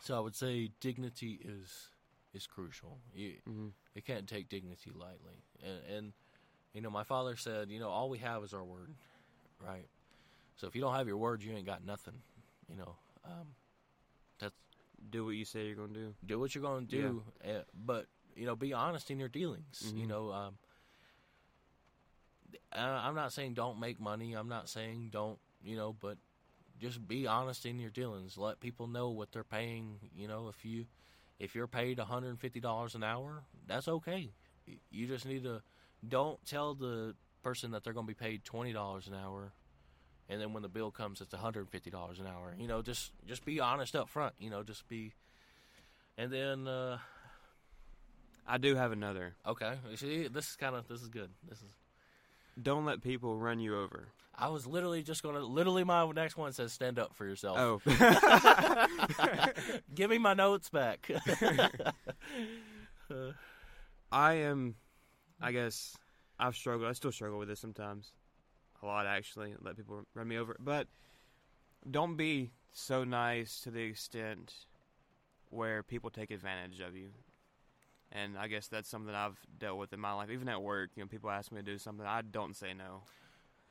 So 0.00 0.16
I 0.16 0.20
would 0.20 0.34
say 0.34 0.70
dignity 0.80 1.40
is 1.44 1.88
is 2.32 2.46
crucial. 2.46 2.98
You 3.14 3.34
hmm 3.46 3.68
you 3.94 4.02
can't 4.02 4.26
take 4.28 4.48
dignity 4.48 4.90
lightly. 4.94 5.44
And, 5.62 5.96
and 5.96 6.12
you 6.72 6.80
know, 6.80 6.90
my 6.90 7.04
father 7.04 7.36
said, 7.36 7.70
you 7.70 7.78
know, 7.78 7.88
all 7.88 8.08
we 8.10 8.18
have 8.18 8.42
is 8.42 8.52
our 8.52 8.64
word, 8.64 8.90
right? 9.64 9.86
So 10.56 10.66
if 10.66 10.74
you 10.74 10.80
don't 10.80 10.94
have 10.94 11.06
your 11.06 11.16
word, 11.16 11.42
you 11.42 11.52
ain't 11.52 11.66
got 11.66 11.84
nothing. 11.84 12.14
You 12.68 12.76
know, 12.76 12.96
um, 13.24 13.48
that's 14.40 14.54
Do 15.10 15.26
what 15.26 15.36
you 15.36 15.44
say 15.44 15.66
you're 15.66 15.76
gonna 15.76 15.92
do. 15.92 16.14
do 16.26 16.40
what 16.40 16.54
you're 16.54 16.62
going 16.62 16.86
to 16.86 16.90
do, 16.90 17.22
uh, 17.44 17.62
but 17.86 18.06
you 18.36 18.46
know, 18.46 18.56
be 18.56 18.72
honest 18.72 19.10
in 19.10 19.18
your 19.18 19.28
dealings. 19.28 19.92
You 19.94 20.04
Mhm. 20.04 20.08
know, 20.08 20.32
um, 20.32 20.58
uh, 22.72 22.78
I'm 22.78 23.14
not 23.14 23.32
saying 23.32 23.54
don't 23.54 23.78
make 23.80 24.00
money. 24.00 24.34
I'm 24.34 24.48
not 24.48 24.68
saying 24.68 25.10
don't, 25.10 25.38
you 25.62 25.76
know, 25.76 25.92
but 25.92 26.18
just 26.78 27.06
be 27.06 27.26
honest 27.26 27.66
in 27.66 27.78
your 27.78 27.90
dealings. 27.90 28.36
Let 28.36 28.60
people 28.60 28.86
know 28.86 29.10
what 29.10 29.32
they're 29.32 29.44
paying. 29.44 30.10
You 30.16 30.28
know, 30.28 30.48
if 30.48 30.64
you 30.64 30.86
if 31.38 31.54
you're 31.54 31.66
paid 31.66 31.98
$150 31.98 32.94
an 32.94 33.04
hour, 33.04 33.44
that's 33.66 33.88
okay. 33.88 34.30
You 34.90 35.06
just 35.06 35.26
need 35.26 35.42
to 35.44 35.62
don't 36.06 36.44
tell 36.46 36.74
the 36.74 37.14
person 37.42 37.72
that 37.72 37.84
they're 37.84 37.92
going 37.92 38.06
to 38.06 38.10
be 38.10 38.14
paid 38.14 38.42
$20 38.44 39.06
an 39.06 39.14
hour 39.14 39.52
and 40.28 40.40
then 40.40 40.54
when 40.54 40.62
the 40.62 40.68
bill 40.68 40.90
comes 40.90 41.20
it's 41.20 41.34
$150 41.34 42.20
an 42.20 42.26
hour. 42.26 42.54
You 42.58 42.66
know, 42.66 42.80
just 42.82 43.12
just 43.26 43.44
be 43.44 43.60
honest 43.60 43.94
up 43.94 44.08
front, 44.08 44.34
you 44.38 44.48
know, 44.50 44.62
just 44.62 44.88
be 44.88 45.12
and 46.16 46.32
then 46.32 46.66
uh 46.66 46.98
I 48.46 48.58
do 48.58 48.74
have 48.76 48.92
another. 48.92 49.34
okay, 49.46 49.74
see 49.96 50.28
this 50.28 50.50
is 50.50 50.56
kind 50.56 50.76
of 50.76 50.86
this 50.88 51.02
is 51.02 51.08
good. 51.08 51.30
This 51.48 51.58
is 51.58 51.68
Don't 52.60 52.84
let 52.84 53.02
people 53.02 53.38
run 53.38 53.60
you 53.60 53.78
over. 53.78 54.08
I 54.36 54.48
was 54.48 54.66
literally 54.66 55.02
just 55.02 55.22
going 55.22 55.36
to 55.36 55.44
literally 55.44 55.84
my 55.84 56.10
next 56.10 56.36
one 56.36 56.52
says 56.52 56.72
stand 56.72 56.98
up 56.98 57.14
for 57.14 57.24
yourself. 57.24 57.56
Oh. 57.58 57.80
Give 59.94 60.10
me 60.10 60.18
my 60.18 60.34
notes 60.34 60.70
back. 60.70 61.08
I 64.10 64.34
am, 64.34 64.74
I 65.40 65.52
guess, 65.52 65.96
I've 66.38 66.56
struggled. 66.56 66.88
I 66.88 66.92
still 66.94 67.12
struggle 67.12 67.38
with 67.38 67.48
this 67.48 67.60
sometimes. 67.60 68.12
A 68.82 68.86
lot, 68.86 69.06
actually. 69.06 69.54
Let 69.62 69.76
people 69.76 70.02
run 70.14 70.28
me 70.28 70.36
over. 70.36 70.56
But 70.58 70.88
don't 71.88 72.16
be 72.16 72.50
so 72.72 73.04
nice 73.04 73.60
to 73.60 73.70
the 73.70 73.82
extent 73.82 74.52
where 75.50 75.82
people 75.82 76.10
take 76.10 76.30
advantage 76.30 76.80
of 76.80 76.96
you. 76.96 77.10
And 78.14 78.38
I 78.38 78.46
guess 78.46 78.68
that's 78.68 78.88
something 78.88 79.14
I've 79.14 79.38
dealt 79.58 79.78
with 79.78 79.92
in 79.92 79.98
my 80.00 80.12
life. 80.12 80.30
Even 80.30 80.48
at 80.48 80.62
work, 80.62 80.90
you 80.94 81.02
know, 81.02 81.08
people 81.08 81.30
ask 81.30 81.50
me 81.50 81.60
to 81.60 81.64
do 81.64 81.78
something, 81.78 82.06
I 82.06 82.22
don't 82.22 82.54
say 82.56 82.72
no. 82.72 83.02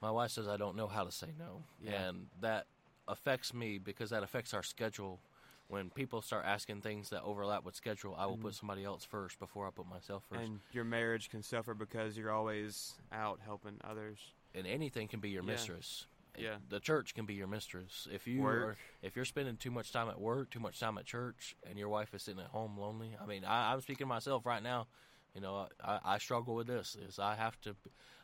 My 0.01 0.11
wife 0.11 0.31
says 0.31 0.49
I 0.49 0.57
don't 0.57 0.75
know 0.75 0.87
how 0.87 1.05
to 1.05 1.11
say 1.11 1.27
no, 1.39 1.63
Yeah. 1.81 2.07
and 2.07 2.27
that 2.41 2.67
affects 3.07 3.53
me 3.53 3.77
because 3.77 4.09
that 4.09 4.21
affects 4.21 4.53
our 4.53 4.63
schedule. 4.63 5.21
When 5.69 5.89
people 5.89 6.21
start 6.21 6.43
asking 6.45 6.81
things 6.81 7.09
that 7.11 7.23
overlap 7.23 7.63
with 7.63 7.73
schedule, 7.73 8.13
I 8.17 8.25
will 8.25 8.37
Mhm. 8.37 8.41
put 8.41 8.55
somebody 8.55 8.83
else 8.83 9.05
first 9.05 9.39
before 9.39 9.65
I 9.65 9.71
put 9.71 9.87
myself 9.87 10.25
first. 10.25 10.41
And 10.41 10.59
your 10.73 10.83
marriage 10.83 11.29
can 11.29 11.41
suffer 11.41 11.73
because 11.73 12.17
you're 12.17 12.31
always 12.31 12.95
out 13.13 13.39
helping 13.39 13.79
others. 13.83 14.33
and 14.55 14.67
anything 14.67 15.07
can 15.07 15.19
be 15.19 15.31
your 15.31 15.41
Yeah. 15.41 15.53
mistress. 15.53 16.05
Yeah. 16.37 16.55
The 16.69 16.79
church 16.79 17.13
can 17.13 17.25
be 17.25 17.35
your 17.35 17.47
mistress. 17.47 18.07
If 18.11 18.27
you 18.27 18.41
Work. 18.41 18.63
are, 18.63 18.77
if 19.01 19.15
you're 19.15 19.25
spending 19.25 19.57
too 19.57 19.71
much 19.71 19.91
time 19.91 20.09
at 20.09 20.19
work, 20.19 20.49
too 20.49 20.59
much 20.59 20.79
time 20.79 20.97
at 20.97 21.05
church, 21.05 21.55
and 21.69 21.77
your 21.77 21.89
wife 21.89 22.13
is 22.13 22.23
sitting 22.23 22.39
at 22.41 22.47
home 22.47 22.77
lonely. 22.77 23.15
I 23.21 23.25
mean, 23.25 23.43
I, 23.45 23.71
I'm 23.73 23.81
speaking 23.81 24.05
to 24.05 24.09
myself 24.09 24.45
right 24.45 24.63
now. 24.63 24.87
You 25.35 25.41
know, 25.41 25.67
I, 25.83 25.99
I 26.03 26.17
struggle 26.17 26.55
with 26.55 26.67
this. 26.67 26.95
Is 27.07 27.19
I 27.19 27.35
have 27.35 27.59
to, 27.61 27.75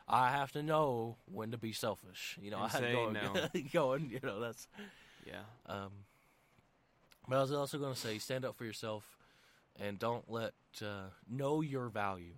I 0.08 0.30
have 0.30 0.52
to 0.52 0.62
know 0.62 1.16
when 1.26 1.50
to 1.52 1.58
be 1.58 1.72
selfish. 1.72 2.38
You 2.40 2.50
know, 2.50 2.58
And 2.62 2.64
I 2.64 2.68
have 2.68 2.80
say 2.80 2.88
to 2.90 2.92
go, 2.94 3.10
no. 3.10 3.48
going. 3.72 4.10
You 4.10 4.20
know, 4.22 4.40
that's. 4.40 4.66
Yeah. 5.26 5.42
Um, 5.66 5.90
but 7.28 7.36
I 7.38 7.40
was 7.42 7.52
also 7.52 7.78
going 7.78 7.94
to 7.94 7.98
say, 8.00 8.18
stand 8.18 8.44
up 8.44 8.56
for 8.56 8.64
yourself, 8.64 9.04
and 9.78 9.98
don't 9.98 10.28
let 10.30 10.52
uh, 10.82 11.10
know 11.28 11.60
your 11.60 11.88
value. 11.88 12.34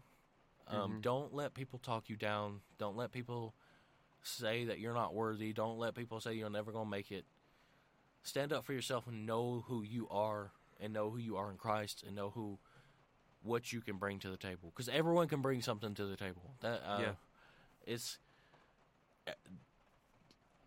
Um, 0.69 0.95
Mhm. 0.99 1.03
Don't 1.03 1.35
let 1.35 1.55
people 1.55 1.79
talk 1.79 2.09
you 2.09 2.17
down. 2.17 2.61
Don't 2.79 2.97
let 2.97 3.11
people 3.13 3.55
say 4.23 4.65
that 4.67 4.79
you're 4.79 4.95
not 4.95 5.15
worthy. 5.15 5.53
Don't 5.53 5.79
let 5.79 5.95
people 5.95 6.21
say 6.21 6.35
you're 6.35 6.51
never 6.51 6.73
going 6.73 6.87
to 6.87 6.91
make 6.91 7.11
it. 7.11 7.25
Stand 8.23 8.53
up 8.53 8.65
for 8.65 8.73
yourself 8.73 9.07
and 9.07 9.27
know 9.27 9.65
who 9.67 9.83
you 9.83 10.09
are, 10.11 10.51
and 10.81 10.93
know 10.93 11.11
who 11.11 11.19
you 11.19 11.37
are 11.37 11.51
in 11.51 11.57
Christ, 11.57 12.05
and 12.07 12.15
know 12.15 12.31
who 12.31 12.59
what 13.43 13.73
you 13.73 13.81
can 13.81 13.97
bring 13.97 14.21
to 14.21 14.29
the 14.31 14.37
table. 14.37 14.71
Because 14.75 14.89
everyone 14.89 15.27
can 15.27 15.43
bring 15.43 15.61
something 15.63 15.95
to 15.95 16.07
the 16.07 16.17
table. 16.17 16.55
That 16.61 16.81
uh, 16.87 16.99
Yeah. 17.01 17.13
it's 17.87 18.19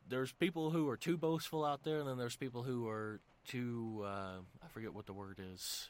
there's 0.08 0.32
people 0.34 0.70
who 0.72 0.88
are 0.90 0.98
too 0.98 1.18
boastful 1.18 1.66
out 1.66 1.84
there, 1.84 2.00
and 2.00 2.08
then 2.08 2.18
there's 2.18 2.36
people 2.36 2.64
who 2.64 2.88
are 2.88 3.20
too 3.48 4.04
uh, 4.06 4.40
I 4.64 4.68
forget 4.74 4.94
what 4.94 5.06
the 5.06 5.14
word 5.14 5.40
is. 5.54 5.90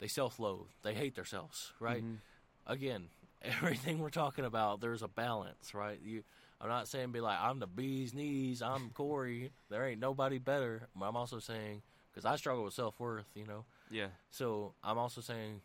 They 0.00 0.08
self-loathe. 0.08 0.66
They 0.82 0.94
hate 0.94 1.14
themselves, 1.14 1.72
right? 1.80 2.02
Mhm. 2.02 2.18
Again, 2.66 3.08
everything 3.42 3.98
we're 4.00 4.10
talking 4.10 4.44
about, 4.44 4.80
there's 4.80 5.02
a 5.02 5.08
balance, 5.08 5.74
right? 5.74 5.98
You, 6.04 6.22
I'm 6.62 6.68
not 6.68 6.86
saying 6.88 7.10
be 7.12 7.20
like 7.20 7.38
I'm 7.40 7.58
the 7.58 7.66
bee's 7.66 8.14
knees. 8.14 8.62
I'm 8.62 8.90
Corey. 8.90 9.50
there 9.68 9.84
ain't 9.86 10.00
nobody 10.00 10.38
better. 10.38 10.88
But 10.94 11.06
I'm 11.06 11.16
also 11.16 11.38
saying 11.40 11.82
because 12.12 12.24
I 12.24 12.36
struggle 12.36 12.64
with 12.64 12.74
self-worth, 12.74 13.26
you 13.34 13.46
know. 13.46 13.64
Yeah. 13.90 14.08
So 14.30 14.74
I'm 14.84 14.96
also 14.98 15.20
saying 15.20 15.60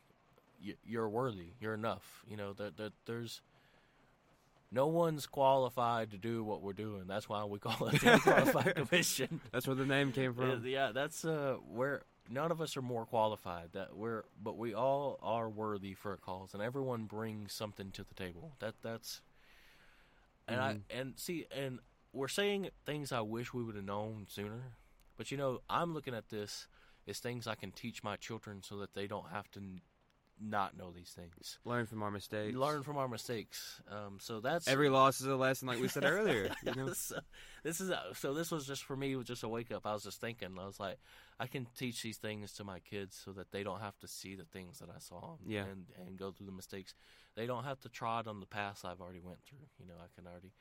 you're 0.86 1.08
worthy. 1.08 1.50
You're 1.62 1.76
enough. 1.76 2.24
You 2.30 2.38
know 2.38 2.54
that 2.54 2.78
that 2.78 2.94
there's 3.06 3.42
no 4.72 4.88
one's 4.88 5.28
qualified 5.28 6.12
to 6.12 6.18
do 6.18 6.44
what 6.44 6.62
we're 6.62 6.74
doing. 6.74 7.04
That's 7.08 7.30
why 7.30 7.44
we 7.46 7.60
call 7.60 7.88
it 7.88 8.02
the 8.02 8.14
unqualified 8.14 8.76
commission. 8.76 9.40
That's 9.52 9.68
where 9.68 9.76
the 9.76 9.86
name 9.86 10.12
came 10.12 10.34
from. 10.34 10.66
yeah, 10.66 10.92
that's 10.94 11.24
uh 11.24 11.58
where 11.72 12.02
none 12.30 12.52
of 12.52 12.60
us 12.60 12.76
are 12.76 12.82
more 12.82 13.06
qualified. 13.06 13.70
That 13.74 13.96
we're 13.96 14.24
but 14.44 14.58
we 14.58 14.74
all 14.74 15.20
are 15.22 15.48
worthy 15.50 15.94
for 15.94 16.14
a 16.14 16.18
cause, 16.18 16.54
and 16.54 16.62
everyone 16.62 17.06
brings 17.06 17.54
something 17.54 17.92
to 17.92 18.04
the 18.04 18.14
table. 18.16 18.52
That 18.60 18.74
that's 18.82 19.22
and 20.48 20.62
I 20.62 20.74
mm-hmm. 20.74 21.00
and 21.00 21.14
see 21.18 21.46
and 21.56 21.80
we're 22.14 22.28
saying 22.28 22.70
things 22.86 23.12
I 23.12 23.22
wish 23.22 23.54
we 23.54 23.64
would 23.64 23.76
have 23.76 23.86
known 23.86 24.26
sooner. 24.30 24.74
But 25.18 25.32
you 25.32 25.38
know, 25.38 25.62
I'm 25.70 25.94
looking 25.94 26.14
at 26.14 26.30
this 26.30 26.68
as 27.08 27.20
things 27.20 27.48
I 27.48 27.56
can 27.56 27.72
teach 27.72 28.04
my 28.04 28.16
children 28.16 28.62
so 28.64 28.78
that 28.78 28.94
they 28.94 29.08
don't 29.08 29.30
have 29.32 29.50
to 29.52 29.62
not 30.42 30.78
know 30.78 30.92
these 30.92 31.10
things. 31.10 31.60
Learn 31.66 31.86
from 31.86 32.04
our 32.04 32.12
mistakes. 32.12 32.56
Learn 32.56 32.84
from 32.84 32.98
our 32.98 33.08
mistakes. 33.08 33.82
Um, 33.90 34.18
so 34.20 34.40
that's 34.40 34.68
Every 34.68 34.90
loss 34.90 35.22
is 35.22 35.28
a 35.28 35.36
lesson, 35.36 35.68
like 35.68 35.80
we 35.80 35.88
said 35.88 36.04
earlier. 36.06 36.50
You 36.66 36.76
know? 36.76 36.94
so, 36.94 37.20
this 37.64 37.82
is 37.82 37.90
a, 37.90 38.02
so. 38.16 38.34
This 38.34 38.52
was 38.52 38.66
just 38.66 38.84
for 38.84 38.96
me. 38.96 39.14
It 39.14 39.16
was 39.16 39.28
just 39.28 39.44
a 39.44 39.48
wake 39.48 39.72
up. 39.72 39.86
I 39.86 39.94
was 39.94 40.04
just 40.04 40.22
thinking. 40.22 40.58
I 40.60 40.66
was 40.66 40.80
like, 40.80 40.98
I 41.40 41.48
can 41.48 41.68
teach 41.78 42.02
these 42.02 42.18
things 42.18 42.54
to 42.54 42.64
my 42.64 42.80
kids 42.80 43.20
so 43.24 43.32
that 43.34 43.52
they 43.52 43.64
don't 43.64 43.82
have 43.82 43.98
to 44.00 44.08
see 44.08 44.36
the 44.36 44.46
things 44.46 44.80
that 44.80 44.90
I 44.90 45.00
saw. 45.00 45.36
Yeah. 45.46 45.64
And 45.64 45.86
and 46.06 46.18
go 46.18 46.32
through 46.32 46.48
the 46.48 46.52
mistakes. 46.52 46.94
They 47.36 47.46
don't 47.46 47.64
have 47.64 47.80
to 47.82 47.90
trod 47.90 48.28
on 48.28 48.40
the 48.40 48.46
paths 48.46 48.86
I've 48.86 49.02
already 49.02 49.22
went 49.22 49.44
through. 49.44 49.66
You 49.80 49.88
know, 49.88 49.96
I 50.00 50.08
can 50.16 50.28
already. 50.28 50.54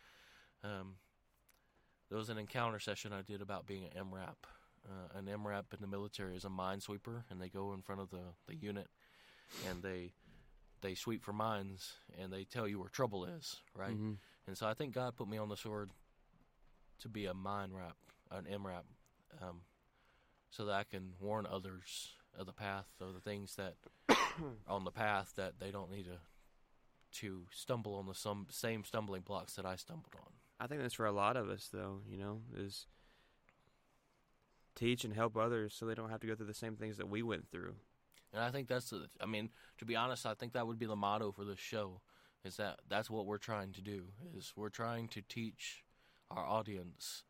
Um, 0.64 0.94
there 2.08 2.18
was 2.18 2.28
an 2.28 2.38
encounter 2.38 2.78
session 2.78 3.12
I 3.12 3.22
did 3.22 3.42
about 3.42 3.66
being 3.66 3.84
an 3.84 4.06
MRAP. 4.06 4.36
Uh, 4.88 5.18
an 5.18 5.26
MRAP 5.26 5.64
in 5.74 5.80
the 5.80 5.86
military 5.86 6.36
is 6.36 6.44
a 6.44 6.48
minesweeper, 6.48 7.24
and 7.30 7.40
they 7.40 7.48
go 7.48 7.72
in 7.72 7.82
front 7.82 8.00
of 8.00 8.10
the, 8.10 8.22
the 8.46 8.54
unit, 8.54 8.86
and 9.68 9.82
they 9.82 10.12
they 10.82 10.94
sweep 10.94 11.24
for 11.24 11.32
mines, 11.32 11.94
and 12.18 12.32
they 12.32 12.44
tell 12.44 12.68
you 12.68 12.78
where 12.78 12.88
trouble 12.88 13.24
is, 13.24 13.56
right? 13.74 13.96
Mhm. 13.96 14.18
And 14.46 14.56
so 14.56 14.66
I 14.68 14.74
think 14.74 14.94
God 14.94 15.16
put 15.16 15.26
me 15.28 15.38
on 15.38 15.48
the 15.48 15.56
sword 15.56 15.90
to 17.00 17.08
be 17.08 17.26
a 17.26 17.34
mine 17.34 17.72
rap, 17.72 17.96
an 18.30 18.46
M 18.46 18.66
rap, 18.66 18.84
um, 19.40 19.62
so 20.50 20.64
that 20.66 20.74
I 20.74 20.84
can 20.84 21.14
warn 21.18 21.46
others 21.46 22.12
of 22.36 22.46
the 22.46 22.52
path 22.52 22.86
of 23.00 23.14
the 23.14 23.20
things 23.20 23.56
that 23.56 23.76
on 24.68 24.84
the 24.84 24.90
path 24.92 25.32
that 25.36 25.58
they 25.58 25.70
don't 25.70 25.90
need 25.90 26.04
to 26.04 26.20
to 27.20 27.46
stumble 27.50 27.94
on 27.94 28.06
the 28.06 28.14
some 28.14 28.46
same 28.50 28.84
stumbling 28.84 29.22
blocks 29.22 29.54
that 29.56 29.64
I 29.64 29.76
stumbled 29.76 30.14
on. 30.14 30.32
I 30.60 30.66
think 30.66 30.82
that's 30.82 30.94
for 30.94 31.06
a 31.06 31.12
lot 31.12 31.36
of 31.36 31.48
us, 31.48 31.68
though. 31.72 32.02
You 32.08 32.18
know, 32.18 32.42
is 32.54 32.86
teach 34.74 35.04
and 35.04 35.14
help 35.14 35.36
others 35.36 35.72
so 35.74 35.86
they 35.86 35.94
don't 35.94 36.10
have 36.10 36.20
to 36.20 36.26
go 36.26 36.34
through 36.34 36.46
the 36.46 36.54
same 36.54 36.76
things 36.76 36.98
that 36.98 37.08
we 37.08 37.22
went 37.22 37.50
through. 37.50 37.76
And 38.32 38.42
I 38.42 38.50
think 38.50 38.68
that's 38.68 38.90
the, 38.90 39.08
I 39.20 39.26
mean, 39.26 39.50
to 39.78 39.84
be 39.84 39.96
honest, 39.96 40.26
I 40.26 40.34
think 40.34 40.52
that 40.52 40.66
would 40.66 40.78
be 40.78 40.86
the 40.86 40.96
motto 40.96 41.32
for 41.32 41.44
this 41.44 41.58
show 41.58 42.00
is 42.44 42.56
that 42.56 42.80
that's 42.88 43.10
what 43.10 43.26
we're 43.26 43.38
trying 43.38 43.72
to 43.72 43.80
do 43.80 44.04
is 44.36 44.52
we're 44.56 44.68
trying 44.68 45.08
to 45.08 45.22
teach 45.22 45.84
our 46.30 46.44
audience 46.44 47.24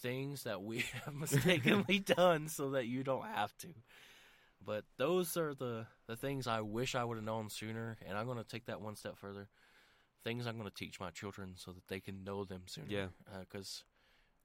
things 0.00 0.44
that 0.44 0.62
we 0.62 0.78
have 1.04 1.14
mistakenly 1.14 1.98
done 2.16 2.48
so 2.48 2.70
that 2.70 2.86
you 2.86 3.02
don't 3.02 3.26
have 3.26 3.56
to. 3.58 3.68
But 4.64 4.84
those 4.96 5.36
are 5.36 5.54
the 5.54 5.86
the 6.06 6.16
things 6.16 6.46
I 6.46 6.60
wish 6.60 6.94
I 6.94 7.04
would 7.04 7.16
have 7.16 7.24
known 7.24 7.48
sooner 7.48 7.96
and 8.06 8.18
I'm 8.18 8.26
going 8.26 8.38
to 8.38 8.44
take 8.44 8.66
that 8.66 8.80
one 8.80 8.96
step 8.96 9.16
further. 9.16 9.48
Things 10.24 10.46
I'm 10.46 10.58
going 10.58 10.68
to 10.68 10.74
teach 10.74 10.98
my 10.98 11.10
children 11.10 11.54
so 11.56 11.72
that 11.72 11.86
they 11.88 12.00
can 12.00 12.24
know 12.24 12.44
them 12.44 12.62
sooner. 12.66 12.86
Yeah. 12.88 13.06
Uh, 13.32 13.40
because 13.40 13.84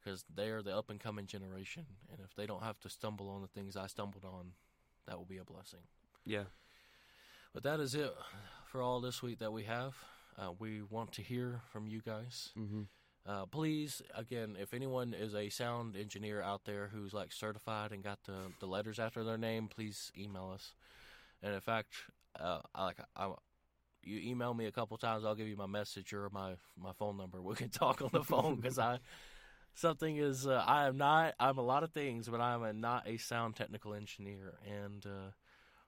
because 0.03 0.23
they 0.33 0.49
are 0.49 0.61
the 0.61 0.75
up 0.75 0.89
and 0.89 0.99
coming 0.99 1.25
generation, 1.25 1.85
and 2.11 2.19
if 2.23 2.35
they 2.35 2.45
don't 2.45 2.63
have 2.63 2.79
to 2.81 2.89
stumble 2.89 3.29
on 3.29 3.41
the 3.41 3.47
things 3.47 3.77
I 3.77 3.87
stumbled 3.87 4.25
on, 4.25 4.51
that 5.07 5.17
will 5.17 5.25
be 5.25 5.37
a 5.37 5.43
blessing. 5.43 5.81
Yeah. 6.25 6.43
But 7.53 7.63
that 7.63 7.79
is 7.79 7.95
it 7.95 8.13
for 8.71 8.81
all 8.81 9.01
this 9.01 9.21
week 9.21 9.39
that 9.39 9.53
we 9.53 9.63
have. 9.63 9.93
Uh, 10.37 10.51
we 10.57 10.81
want 10.81 11.11
to 11.13 11.21
hear 11.21 11.61
from 11.71 11.87
you 11.87 12.01
guys. 12.03 12.49
Mm-hmm. 12.57 12.81
Uh, 13.25 13.45
please, 13.45 14.01
again, 14.15 14.57
if 14.59 14.73
anyone 14.73 15.13
is 15.13 15.33
a 15.33 15.49
sound 15.49 15.95
engineer 15.95 16.41
out 16.41 16.65
there 16.65 16.89
who's 16.93 17.13
like 17.13 17.31
certified 17.31 17.91
and 17.91 18.03
got 18.03 18.19
the, 18.25 18.51
the 18.59 18.65
letters 18.65 18.99
after 18.99 19.23
their 19.23 19.37
name, 19.37 19.67
please 19.67 20.11
email 20.17 20.51
us. 20.53 20.73
And 21.41 21.53
in 21.53 21.61
fact, 21.61 21.93
uh, 22.39 22.59
I 22.75 22.85
like 22.85 22.97
I, 23.15 23.31
you 24.01 24.19
email 24.19 24.53
me 24.53 24.65
a 24.65 24.71
couple 24.71 24.97
times, 24.97 25.23
I'll 25.23 25.35
give 25.35 25.47
you 25.47 25.55
my 25.55 25.67
message 25.67 26.11
or 26.13 26.29
my 26.31 26.55
my 26.81 26.91
phone 26.93 27.17
number. 27.17 27.41
We 27.41 27.55
can 27.55 27.69
talk 27.69 28.01
on 28.01 28.09
the 28.11 28.23
phone 28.23 28.55
because 28.61 28.79
I 28.79 28.99
something 29.75 30.17
is 30.17 30.47
uh, 30.47 30.63
I 30.65 30.87
am 30.87 30.97
not 30.97 31.35
I'm 31.39 31.57
a 31.57 31.63
lot 31.63 31.83
of 31.83 31.91
things, 31.91 32.27
but 32.27 32.41
I'm 32.41 32.63
a, 32.63 32.73
not 32.73 33.07
a 33.07 33.17
sound 33.17 33.55
technical 33.55 33.93
engineer, 33.93 34.53
and 34.67 35.05
uh, 35.05 35.31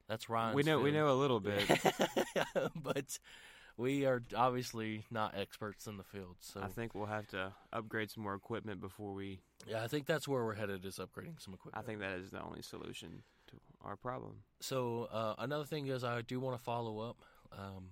that's 0.07 0.29
Ryan. 0.29 0.55
We 0.55 0.63
know 0.63 0.79
we 0.79 0.91
know 0.91 1.09
a 1.09 1.17
little 1.17 1.39
bit. 1.39 1.63
but 2.75 3.19
we 3.77 4.05
are 4.05 4.21
obviously 4.35 5.03
not 5.11 5.35
experts 5.37 5.87
in 5.87 5.97
the 5.97 6.03
field. 6.03 6.37
So 6.39 6.61
I 6.61 6.67
think 6.67 6.95
we'll 6.95 7.07
have 7.07 7.27
to 7.29 7.53
upgrade 7.73 8.09
some 8.09 8.23
more 8.23 8.35
equipment 8.35 8.79
before 8.79 9.13
we. 9.13 9.39
yeah, 9.67 9.83
I 9.83 9.87
think 9.87 10.05
that's 10.05 10.27
where 10.27 10.43
we're 10.43 10.55
headed 10.55 10.85
is 10.85 10.95
upgrading 10.95 11.41
some 11.41 11.53
equipment. 11.53 11.83
I 11.83 11.85
think 11.85 11.99
that 11.99 12.13
is 12.19 12.31
the 12.31 12.41
only 12.41 12.61
solution 12.61 13.23
to 13.47 13.55
our 13.83 13.95
problem. 13.95 14.43
So 14.61 15.09
uh, 15.11 15.35
another 15.37 15.65
thing 15.65 15.87
is 15.87 16.03
I 16.03 16.21
do 16.21 16.39
want 16.39 16.57
to 16.57 16.63
follow 16.63 16.99
up. 16.99 17.17
Um, 17.51 17.89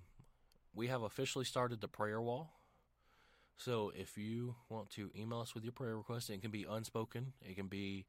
we 0.74 0.88
have 0.88 1.02
officially 1.02 1.44
started 1.44 1.80
the 1.80 1.88
prayer 1.88 2.20
wall. 2.20 2.50
So 3.56 3.92
if 3.94 4.18
you 4.18 4.56
want 4.68 4.90
to 4.90 5.10
email 5.16 5.40
us 5.40 5.54
with 5.54 5.64
your 5.64 5.72
prayer 5.72 5.96
request, 5.96 6.30
it 6.30 6.42
can 6.42 6.50
be 6.50 6.66
unspoken, 6.68 7.32
it 7.40 7.54
can 7.56 7.68
be 7.68 8.06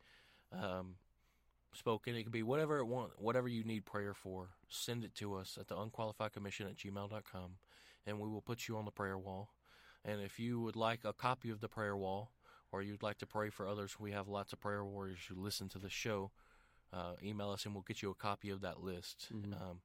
um, 0.51 0.95
spoken, 1.73 2.15
it 2.15 2.23
can 2.23 2.31
be 2.31 2.43
whatever 2.43 2.79
it 2.79 2.85
want, 2.85 3.11
whatever 3.17 3.47
you 3.47 3.63
need 3.63 3.85
prayer 3.85 4.13
for. 4.13 4.49
Send 4.69 5.03
it 5.03 5.13
to 5.15 5.35
us 5.35 5.57
at 5.59 5.67
the 5.67 5.77
unqualified 5.77 6.33
commission 6.33 6.67
at 6.67 6.77
gmail.com, 6.77 7.51
and 8.05 8.19
we 8.19 8.27
will 8.27 8.41
put 8.41 8.67
you 8.67 8.77
on 8.77 8.85
the 8.85 8.91
prayer 8.91 9.17
wall. 9.17 9.49
And 10.03 10.21
if 10.21 10.39
you 10.39 10.59
would 10.61 10.75
like 10.75 11.01
a 11.03 11.13
copy 11.13 11.49
of 11.49 11.61
the 11.61 11.69
prayer 11.69 11.95
wall, 11.95 12.31
or 12.71 12.81
you'd 12.81 13.03
like 13.03 13.19
to 13.19 13.27
pray 13.27 13.49
for 13.49 13.67
others, 13.67 13.99
we 13.99 14.11
have 14.11 14.27
lots 14.27 14.51
of 14.51 14.59
prayer 14.59 14.83
warriors 14.83 15.19
who 15.29 15.35
listen 15.41 15.69
to 15.69 15.79
the 15.79 15.89
show. 15.89 16.31
Uh, 16.91 17.13
email 17.23 17.51
us, 17.51 17.65
and 17.65 17.73
we'll 17.73 17.83
get 17.83 18.01
you 18.01 18.09
a 18.09 18.15
copy 18.15 18.49
of 18.49 18.61
that 18.61 18.81
list. 18.81 19.27
Mhm. 19.31 19.53
Um, 19.61 19.81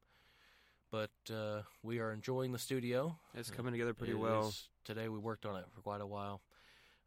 but 0.91 1.11
uh, 1.33 1.63
we 1.83 1.99
are 1.99 2.13
enjoying 2.13 2.53
the 2.53 2.59
studio. 2.59 3.17
It's 3.35 3.51
coming 3.51 3.73
together 3.73 3.95
pretty 3.95 4.13
It 4.13 4.19
well. 4.19 4.49
is- 4.49 4.69
today 4.85 5.09
we 5.09 5.19
worked 5.19 5.47
on 5.47 5.57
it 5.57 5.65
for 5.75 5.81
quite 5.83 6.01
a 6.01 6.07
while, 6.07 6.41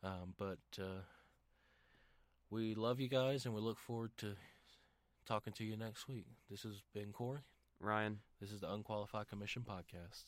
um, 0.03 0.33
but 0.37 0.59
uh, 0.79 1.01
we 2.49 2.75
love 2.75 2.99
you 2.99 3.09
guys, 3.09 3.45
and 3.45 3.53
we 3.53 3.61
look 3.61 3.79
forward 3.79 4.11
to 4.17 4.35
talking 5.25 5.53
to 5.53 5.63
you 5.63 5.75
next 5.77 6.07
week. 6.07 6.25
This 6.49 6.63
has 6.63 6.81
been 6.93 7.11
Corey. 7.11 7.39
Ryan. 7.79 8.19
This 8.39 8.51
is 8.51 8.61
the 8.61 8.71
Unqualified 8.71 9.27
Commission 9.27 9.63
Podcast. 9.67 10.23